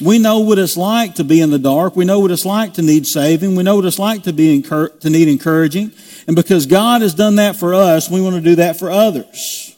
we 0.00 0.18
know 0.18 0.40
what 0.40 0.58
it's 0.58 0.76
like 0.76 1.16
to 1.16 1.24
be 1.24 1.40
in 1.40 1.50
the 1.50 1.58
dark. 1.58 1.96
We 1.96 2.04
know 2.04 2.20
what 2.20 2.30
it's 2.30 2.44
like 2.44 2.74
to 2.74 2.82
need 2.82 3.06
saving. 3.06 3.56
We 3.56 3.64
know 3.64 3.76
what 3.76 3.84
it's 3.84 3.98
like 3.98 4.22
to 4.24 4.32
be 4.32 4.62
to 4.62 5.10
need 5.10 5.28
encouraging. 5.28 5.92
And 6.28 6.36
because 6.36 6.66
God 6.66 7.02
has 7.02 7.14
done 7.14 7.36
that 7.36 7.56
for 7.56 7.74
us, 7.74 8.08
we 8.08 8.20
want 8.20 8.36
to 8.36 8.40
do 8.40 8.56
that 8.56 8.78
for 8.78 8.90
others. 8.90 9.76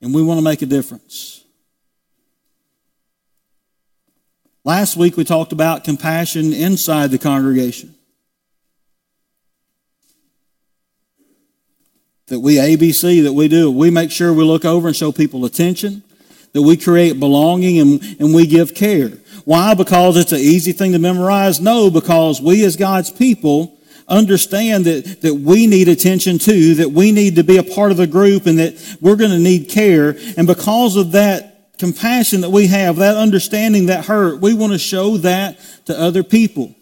And 0.00 0.14
we 0.14 0.22
want 0.22 0.38
to 0.38 0.44
make 0.44 0.62
a 0.62 0.66
difference. 0.66 1.44
Last 4.64 4.96
week 4.96 5.16
we 5.16 5.24
talked 5.24 5.52
about 5.52 5.84
compassion 5.84 6.52
inside 6.52 7.10
the 7.10 7.18
congregation. 7.18 7.94
That 12.28 12.40
we 12.40 12.56
ABC, 12.56 13.22
that 13.22 13.34
we 13.34 13.48
do. 13.48 13.70
We 13.70 13.90
make 13.90 14.10
sure 14.10 14.32
we 14.32 14.44
look 14.44 14.64
over 14.64 14.88
and 14.88 14.96
show 14.96 15.12
people 15.12 15.44
attention 15.44 16.02
that 16.56 16.62
we 16.62 16.74
create 16.74 17.20
belonging 17.20 17.78
and, 17.78 18.02
and 18.18 18.34
we 18.34 18.46
give 18.46 18.74
care. 18.74 19.10
Why? 19.44 19.74
Because 19.74 20.16
it's 20.16 20.32
an 20.32 20.38
easy 20.38 20.72
thing 20.72 20.92
to 20.92 20.98
memorize? 20.98 21.60
No, 21.60 21.90
because 21.90 22.40
we 22.40 22.64
as 22.64 22.76
God's 22.76 23.10
people 23.10 23.78
understand 24.08 24.86
that, 24.86 25.20
that 25.20 25.34
we 25.34 25.66
need 25.66 25.86
attention 25.86 26.38
too, 26.38 26.76
that 26.76 26.92
we 26.92 27.12
need 27.12 27.36
to 27.36 27.44
be 27.44 27.58
a 27.58 27.62
part 27.62 27.90
of 27.90 27.98
the 27.98 28.06
group 28.06 28.46
and 28.46 28.58
that 28.58 28.96
we're 29.02 29.16
going 29.16 29.32
to 29.32 29.38
need 29.38 29.68
care. 29.68 30.16
And 30.38 30.46
because 30.46 30.96
of 30.96 31.12
that 31.12 31.76
compassion 31.76 32.40
that 32.40 32.48
we 32.48 32.68
have, 32.68 32.96
that 32.96 33.18
understanding, 33.18 33.86
that 33.86 34.06
hurt, 34.06 34.40
we 34.40 34.54
want 34.54 34.72
to 34.72 34.78
show 34.78 35.18
that 35.18 35.60
to 35.84 36.00
other 36.00 36.22
people. 36.22 36.74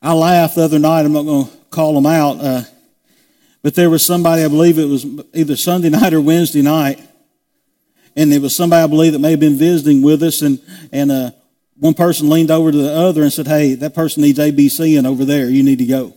I 0.00 0.12
laughed 0.12 0.54
the 0.54 0.62
other 0.62 0.78
night. 0.78 1.06
I'm 1.06 1.12
not 1.12 1.24
going 1.24 1.46
to 1.46 1.50
call 1.70 1.94
them 1.94 2.06
out. 2.06 2.38
Uh, 2.38 2.62
but 3.64 3.74
there 3.74 3.90
was 3.90 4.06
somebody, 4.06 4.44
I 4.44 4.48
believe 4.48 4.78
it 4.78 4.84
was 4.84 5.04
either 5.32 5.56
Sunday 5.56 5.88
night 6.00 6.14
or 6.14 6.20
Wednesday 6.20 6.62
night, 6.62 7.00
and 8.16 8.32
it 8.32 8.40
was 8.40 8.54
somebody 8.54 8.82
I 8.82 8.86
believe 8.86 9.12
that 9.12 9.18
may 9.18 9.32
have 9.32 9.40
been 9.40 9.56
visiting 9.56 10.02
with 10.02 10.22
us, 10.22 10.42
and 10.42 10.60
and 10.92 11.10
uh, 11.10 11.30
one 11.76 11.94
person 11.94 12.28
leaned 12.28 12.50
over 12.50 12.70
to 12.70 12.78
the 12.78 12.92
other 12.92 13.22
and 13.22 13.32
said, 13.32 13.46
"Hey, 13.46 13.74
that 13.74 13.94
person 13.94 14.22
needs 14.22 14.38
ABC, 14.38 14.96
and 14.96 15.06
over 15.06 15.24
there, 15.24 15.48
you 15.48 15.62
need 15.62 15.78
to 15.78 15.86
go." 15.86 16.14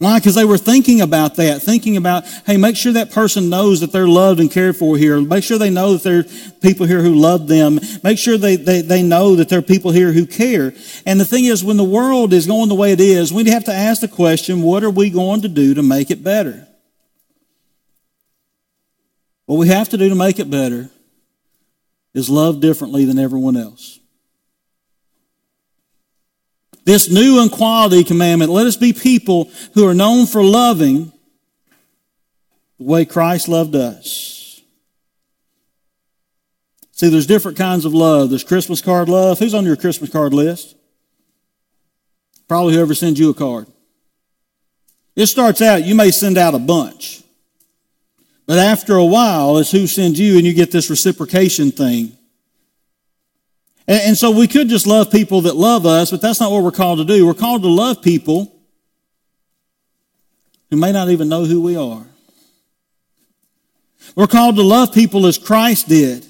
Why? 0.00 0.18
Because 0.18 0.34
they 0.34 0.46
were 0.46 0.56
thinking 0.56 1.02
about 1.02 1.36
that, 1.36 1.60
thinking 1.60 1.98
about, 1.98 2.24
hey, 2.46 2.56
make 2.56 2.74
sure 2.74 2.94
that 2.94 3.10
person 3.10 3.50
knows 3.50 3.80
that 3.80 3.92
they're 3.92 4.08
loved 4.08 4.40
and 4.40 4.50
cared 4.50 4.78
for 4.78 4.96
here. 4.96 5.20
Make 5.20 5.44
sure 5.44 5.58
they 5.58 5.68
know 5.68 5.92
that 5.92 6.02
there 6.02 6.20
are 6.20 6.58
people 6.62 6.86
here 6.86 7.02
who 7.02 7.14
love 7.16 7.48
them. 7.48 7.78
Make 8.02 8.16
sure 8.16 8.38
they, 8.38 8.56
they, 8.56 8.80
they 8.80 9.02
know 9.02 9.36
that 9.36 9.50
there 9.50 9.58
are 9.58 9.62
people 9.62 9.90
here 9.90 10.10
who 10.10 10.24
care. 10.24 10.72
And 11.04 11.20
the 11.20 11.26
thing 11.26 11.44
is, 11.44 11.62
when 11.62 11.76
the 11.76 11.84
world 11.84 12.32
is 12.32 12.46
going 12.46 12.70
the 12.70 12.74
way 12.74 12.92
it 12.92 13.00
is, 13.00 13.30
we 13.30 13.44
have 13.50 13.64
to 13.64 13.74
ask 13.74 14.00
the 14.00 14.08
question, 14.08 14.62
what 14.62 14.82
are 14.82 14.90
we 14.90 15.10
going 15.10 15.42
to 15.42 15.48
do 15.48 15.74
to 15.74 15.82
make 15.82 16.10
it 16.10 16.24
better? 16.24 16.66
What 19.50 19.58
we 19.58 19.66
have 19.66 19.88
to 19.88 19.96
do 19.96 20.08
to 20.08 20.14
make 20.14 20.38
it 20.38 20.48
better 20.48 20.88
is 22.14 22.30
love 22.30 22.60
differently 22.60 23.04
than 23.04 23.18
everyone 23.18 23.56
else. 23.56 23.98
This 26.84 27.10
new 27.10 27.42
and 27.42 27.50
quality 27.50 28.04
commandment, 28.04 28.52
let 28.52 28.68
us 28.68 28.76
be 28.76 28.92
people 28.92 29.50
who 29.74 29.88
are 29.88 29.92
known 29.92 30.26
for 30.26 30.40
loving 30.40 31.12
the 32.78 32.84
way 32.84 33.04
Christ 33.04 33.48
loved 33.48 33.74
us. 33.74 34.62
See, 36.92 37.08
there's 37.08 37.26
different 37.26 37.58
kinds 37.58 37.84
of 37.84 37.92
love. 37.92 38.30
There's 38.30 38.44
Christmas 38.44 38.80
card 38.80 39.08
love. 39.08 39.40
Who's 39.40 39.52
on 39.52 39.64
your 39.64 39.74
Christmas 39.74 40.10
card 40.10 40.32
list? 40.32 40.76
Probably 42.46 42.74
whoever 42.74 42.94
sends 42.94 43.18
you 43.18 43.30
a 43.30 43.34
card. 43.34 43.66
It 45.16 45.26
starts 45.26 45.60
out, 45.60 45.84
you 45.84 45.96
may 45.96 46.12
send 46.12 46.38
out 46.38 46.54
a 46.54 46.60
bunch. 46.60 47.24
But 48.50 48.58
after 48.58 48.96
a 48.96 49.04
while, 49.04 49.58
it's 49.58 49.70
who 49.70 49.86
sends 49.86 50.18
you, 50.18 50.36
and 50.36 50.44
you 50.44 50.52
get 50.52 50.72
this 50.72 50.90
reciprocation 50.90 51.70
thing. 51.70 52.18
And, 53.86 54.02
and 54.02 54.18
so 54.18 54.32
we 54.32 54.48
could 54.48 54.68
just 54.68 54.88
love 54.88 55.12
people 55.12 55.42
that 55.42 55.54
love 55.54 55.86
us, 55.86 56.10
but 56.10 56.20
that's 56.20 56.40
not 56.40 56.50
what 56.50 56.64
we're 56.64 56.72
called 56.72 56.98
to 56.98 57.04
do. 57.04 57.24
We're 57.24 57.34
called 57.34 57.62
to 57.62 57.68
love 57.68 58.02
people 58.02 58.52
who 60.68 60.78
may 60.78 60.90
not 60.90 61.10
even 61.10 61.28
know 61.28 61.44
who 61.44 61.62
we 61.62 61.76
are. 61.76 62.04
We're 64.16 64.26
called 64.26 64.56
to 64.56 64.62
love 64.62 64.92
people 64.92 65.28
as 65.28 65.38
Christ 65.38 65.88
did. 65.88 66.26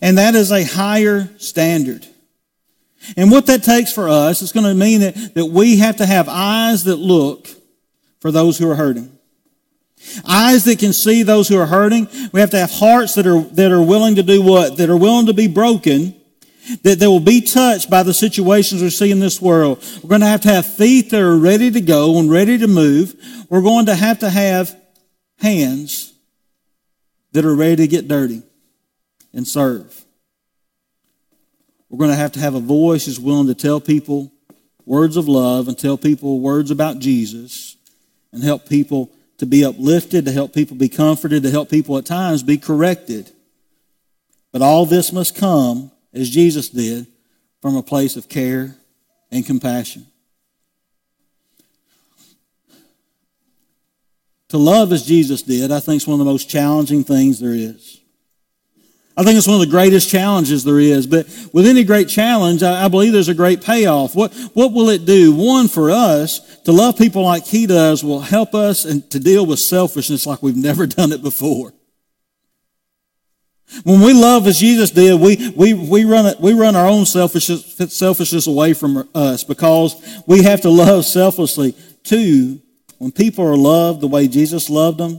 And 0.00 0.18
that 0.18 0.36
is 0.36 0.52
a 0.52 0.62
higher 0.62 1.36
standard. 1.38 2.06
And 3.16 3.32
what 3.32 3.46
that 3.46 3.64
takes 3.64 3.92
for 3.92 4.08
us 4.08 4.40
is 4.40 4.52
going 4.52 4.66
to 4.66 4.74
mean 4.74 5.00
that, 5.00 5.34
that 5.34 5.46
we 5.46 5.78
have 5.78 5.96
to 5.96 6.06
have 6.06 6.28
eyes 6.28 6.84
that 6.84 6.94
look 6.94 7.48
for 8.20 8.30
those 8.30 8.56
who 8.56 8.70
are 8.70 8.76
hurting. 8.76 9.13
Eyes 10.24 10.64
that 10.64 10.78
can 10.78 10.92
see 10.92 11.22
those 11.22 11.48
who 11.48 11.58
are 11.58 11.66
hurting. 11.66 12.08
We 12.32 12.40
have 12.40 12.50
to 12.50 12.58
have 12.58 12.70
hearts 12.70 13.14
that 13.14 13.26
are, 13.26 13.40
that 13.40 13.72
are 13.72 13.82
willing 13.82 14.16
to 14.16 14.22
do 14.22 14.42
what? 14.42 14.76
That 14.76 14.90
are 14.90 14.96
willing 14.96 15.26
to 15.26 15.34
be 15.34 15.46
broken. 15.46 16.14
That 16.82 16.98
they 16.98 17.06
will 17.06 17.20
be 17.20 17.40
touched 17.40 17.90
by 17.90 18.02
the 18.02 18.14
situations 18.14 18.80
we 18.80 18.90
see 18.90 19.10
in 19.10 19.20
this 19.20 19.40
world. 19.40 19.84
We're 20.02 20.08
going 20.08 20.22
to 20.22 20.26
have 20.26 20.40
to 20.42 20.48
have 20.48 20.66
feet 20.66 21.10
that 21.10 21.20
are 21.20 21.36
ready 21.36 21.70
to 21.70 21.80
go 21.80 22.18
and 22.18 22.30
ready 22.30 22.56
to 22.58 22.66
move. 22.66 23.14
We're 23.50 23.62
going 23.62 23.86
to 23.86 23.94
have 23.94 24.20
to 24.20 24.30
have 24.30 24.74
hands 25.38 26.14
that 27.32 27.44
are 27.44 27.54
ready 27.54 27.76
to 27.76 27.86
get 27.86 28.08
dirty 28.08 28.42
and 29.34 29.46
serve. 29.46 30.04
We're 31.90 31.98
going 31.98 32.10
to 32.10 32.16
have 32.16 32.32
to 32.32 32.40
have 32.40 32.54
a 32.54 32.60
voice 32.60 33.06
that's 33.06 33.18
willing 33.18 33.48
to 33.48 33.54
tell 33.54 33.80
people 33.80 34.32
words 34.86 35.16
of 35.16 35.28
love 35.28 35.68
and 35.68 35.78
tell 35.78 35.98
people 35.98 36.40
words 36.40 36.70
about 36.70 36.98
Jesus 36.98 37.76
and 38.32 38.42
help 38.42 38.68
people 38.68 39.10
to 39.44 39.50
be 39.50 39.64
uplifted, 39.64 40.24
to 40.24 40.32
help 40.32 40.54
people 40.54 40.74
be 40.74 40.88
comforted, 40.88 41.42
to 41.42 41.50
help 41.50 41.68
people 41.68 41.98
at 41.98 42.06
times 42.06 42.42
be 42.42 42.56
corrected. 42.56 43.30
But 44.52 44.62
all 44.62 44.86
this 44.86 45.12
must 45.12 45.34
come, 45.34 45.90
as 46.14 46.30
Jesus 46.30 46.70
did, 46.70 47.06
from 47.60 47.76
a 47.76 47.82
place 47.82 48.16
of 48.16 48.28
care 48.28 48.74
and 49.30 49.44
compassion. 49.44 50.06
To 54.48 54.56
love 54.56 54.92
as 54.92 55.04
Jesus 55.04 55.42
did, 55.42 55.70
I 55.70 55.80
think 55.80 56.02
is 56.02 56.06
one 56.06 56.14
of 56.14 56.24
the 56.24 56.32
most 56.32 56.48
challenging 56.48 57.04
things 57.04 57.38
there 57.38 57.52
is. 57.52 58.00
I 59.16 59.22
think 59.22 59.38
it's 59.38 59.46
one 59.46 59.60
of 59.60 59.60
the 59.60 59.70
greatest 59.70 60.10
challenges 60.10 60.64
there 60.64 60.80
is. 60.80 61.06
But 61.06 61.26
with 61.52 61.66
any 61.66 61.84
great 61.84 62.08
challenge, 62.08 62.62
I, 62.64 62.86
I, 62.86 62.88
believe 62.88 63.12
there's 63.12 63.28
a 63.28 63.34
great 63.34 63.62
payoff. 63.62 64.16
What, 64.16 64.34
what 64.54 64.72
will 64.72 64.88
it 64.88 65.04
do? 65.04 65.32
One, 65.32 65.68
for 65.68 65.90
us, 65.90 66.40
to 66.62 66.72
love 66.72 66.98
people 66.98 67.22
like 67.22 67.44
He 67.44 67.66
does 67.66 68.02
will 68.02 68.20
help 68.20 68.54
us 68.54 68.84
and 68.84 69.08
to 69.12 69.20
deal 69.20 69.46
with 69.46 69.60
selfishness 69.60 70.26
like 70.26 70.42
we've 70.42 70.56
never 70.56 70.86
done 70.86 71.12
it 71.12 71.22
before. 71.22 71.72
When 73.84 74.00
we 74.00 74.12
love 74.12 74.46
as 74.46 74.58
Jesus 74.58 74.90
did, 74.90 75.20
we, 75.20 75.50
we, 75.50 75.74
we, 75.74 76.04
run, 76.04 76.26
it, 76.26 76.40
we 76.40 76.52
run 76.52 76.76
our 76.76 76.86
own 76.86 77.06
selfishness, 77.06 77.76
selfishness 77.96 78.46
away 78.46 78.74
from 78.74 79.08
us 79.14 79.42
because 79.42 80.22
we 80.26 80.42
have 80.42 80.60
to 80.62 80.70
love 80.70 81.04
selflessly. 81.04 81.74
Two, 82.02 82.60
when 82.98 83.10
people 83.10 83.44
are 83.44 83.56
loved 83.56 84.00
the 84.00 84.06
way 84.06 84.28
Jesus 84.28 84.68
loved 84.68 84.98
them, 84.98 85.18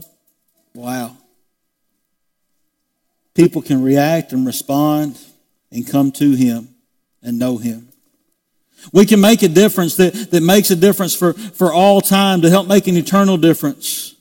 wow 0.74 1.16
people 3.36 3.62
can 3.62 3.82
react 3.82 4.32
and 4.32 4.46
respond 4.46 5.18
and 5.70 5.86
come 5.86 6.10
to 6.12 6.32
Him 6.32 6.74
and 7.22 7.38
know 7.38 7.58
Him. 7.58 7.88
We 8.92 9.06
can 9.06 9.20
make 9.20 9.42
a 9.42 9.48
difference 9.48 9.96
that, 9.96 10.30
that 10.30 10.42
makes 10.42 10.70
a 10.70 10.76
difference 10.76 11.14
for, 11.14 11.32
for 11.32 11.72
all 11.72 12.00
time 12.00 12.42
to 12.42 12.50
help 12.50 12.66
make 12.66 12.86
an 12.86 12.96
eternal 12.96 13.36
difference. 13.36 14.14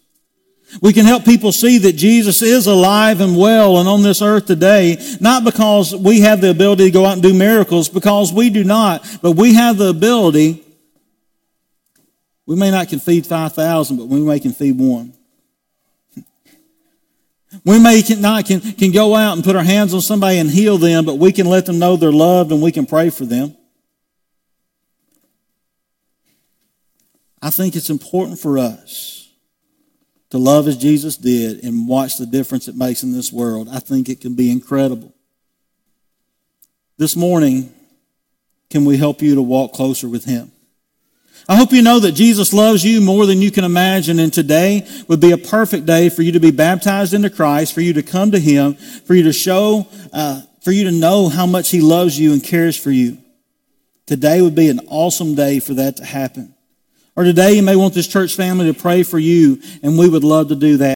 We 0.82 0.91
can 0.91 1.06
help 1.06 1.23
people 1.23 1.51
see 1.51 1.78
that 1.80 1.93
Jesus 1.93 2.41
is 2.41 2.67
alive 2.67 3.21
and 3.21 3.38
well 3.38 3.78
and 3.78 3.88
on 3.88 4.01
this 4.01 4.21
earth 4.21 4.45
today, 4.45 4.97
not 5.21 5.43
because 5.43 5.95
we 5.95 6.21
have 6.21 6.41
the 6.41 6.49
ability 6.49 6.86
to 6.86 6.91
go 6.91 7.06
out 7.06 7.13
and 7.13 7.21
do 7.21 7.34
miracles, 7.34 7.88
because 7.88 8.34
we 8.34 8.49
do 8.49 8.63
not, 8.63 9.06
but 9.21 9.34
we 9.34 9.54
have 9.54 9.78
the 9.78 9.89
ability. 9.89 10.63
We 12.45 12.56
may 12.56 12.71
not 12.71 12.89
can 12.89 12.99
feed 12.99 13.25
5,000, 13.25 13.97
but 13.97 14.08
we 14.08 14.19
may 14.19 14.39
can 14.39 14.54
feed 14.54 14.78
one. 14.78 15.14
We 17.63 17.80
may 17.80 18.04
not 18.18 18.46
can, 18.46 18.60
can 18.60 18.91
go 18.91 19.15
out 19.15 19.34
and 19.34 19.44
put 19.44 19.56
our 19.56 19.63
hands 19.63 19.94
on 19.94 20.02
somebody 20.02 20.38
and 20.39 20.50
heal 20.50 20.78
them, 20.78 21.06
but 21.06 21.15
we 21.15 21.32
can 21.32 21.48
let 21.48 21.65
them 21.65 21.80
know 21.80 21.96
they're 21.96 22.12
loved 22.12 22.52
and 22.52 22.62
we 22.62 22.72
can 22.72 22.86
pray 22.86 23.10
for 23.10 23.26
them. 23.26 23.56
I 27.41 27.52
think 27.52 27.76
it's 27.76 27.89
important 27.89 28.39
for 28.39 28.58
us 28.58 29.32
to 30.32 30.38
love 30.38 30.68
as 30.68 30.78
Jesus 30.78 31.15
did 31.15 31.63
and 31.63 31.88
watch 31.88 32.18
the 32.18 32.26
difference 32.26 32.68
it 32.68 32.76
makes 32.76 33.04
in 33.04 33.12
this 33.12 33.32
world. 33.32 33.70
I 33.70 33.80
think 33.80 34.10
it 34.10 34.20
can 34.20 34.36
be 34.36 34.52
incredible. 34.52 35.13
This 36.98 37.15
morning, 37.15 37.74
can 38.70 38.84
we 38.84 38.98
help 38.98 39.22
you 39.22 39.36
to 39.36 39.41
walk 39.41 39.74
closer 39.74 40.10
with 40.10 40.26
Him? 40.26 40.52
I 41.47 41.58
hope 41.58 41.73
you 41.73 41.84
know 41.84 41.99
that 41.99 42.13
Jesus 42.13 42.53
loves 42.53 42.84
you 42.84 43.01
more 43.01 43.27
than 43.27 43.39
you 43.39 43.51
can 43.51 43.63
imagine, 43.63 44.17
and 44.17 44.34
today 44.34 44.88
would 45.08 45.19
be 45.19 45.31
a 45.31 45.38
perfect 45.38 45.86
day 45.86 46.10
for 46.10 46.23
you 46.23 46.31
to 46.31 46.39
be 46.39 46.49
baptized 46.49 47.13
into 47.13 47.29
Christ, 47.29 47.73
for 47.73 47.81
you 47.81 47.93
to 47.93 48.01
come 48.01 48.31
to 48.31 48.39
Him, 48.39 48.73
for 48.73 49.13
you 49.13 49.23
to 49.23 49.34
show, 49.34 49.88
uh, 50.12 50.41
for 50.62 50.71
you 50.71 50.86
to 50.86 50.91
know 50.91 51.29
how 51.29 51.45
much 51.45 51.69
He 51.69 51.81
loves 51.81 52.19
you 52.19 52.34
and 52.34 52.43
cares 52.43 52.75
for 52.75 52.89
you. 52.89 53.19
Today 54.08 54.41
would 54.41 54.55
be 54.55 54.69
an 54.69 54.81
awesome 54.88 55.36
day 55.36 55.60
for 55.60 55.75
that 55.75 55.97
to 55.97 56.05
happen. 56.05 56.55
Or 57.15 57.23
today 57.23 57.53
you 57.53 57.62
may 57.62 57.75
want 57.75 57.93
this 57.93 58.08
church 58.08 58.36
family 58.36 58.73
to 58.73 58.79
pray 58.79 59.03
for 59.03 59.19
you, 59.19 59.62
and 59.84 59.99
we 59.99 60.10
would 60.10 60.23
love 60.23 60.49
to 60.49 60.55
do 60.55 60.77
that. 60.77 60.93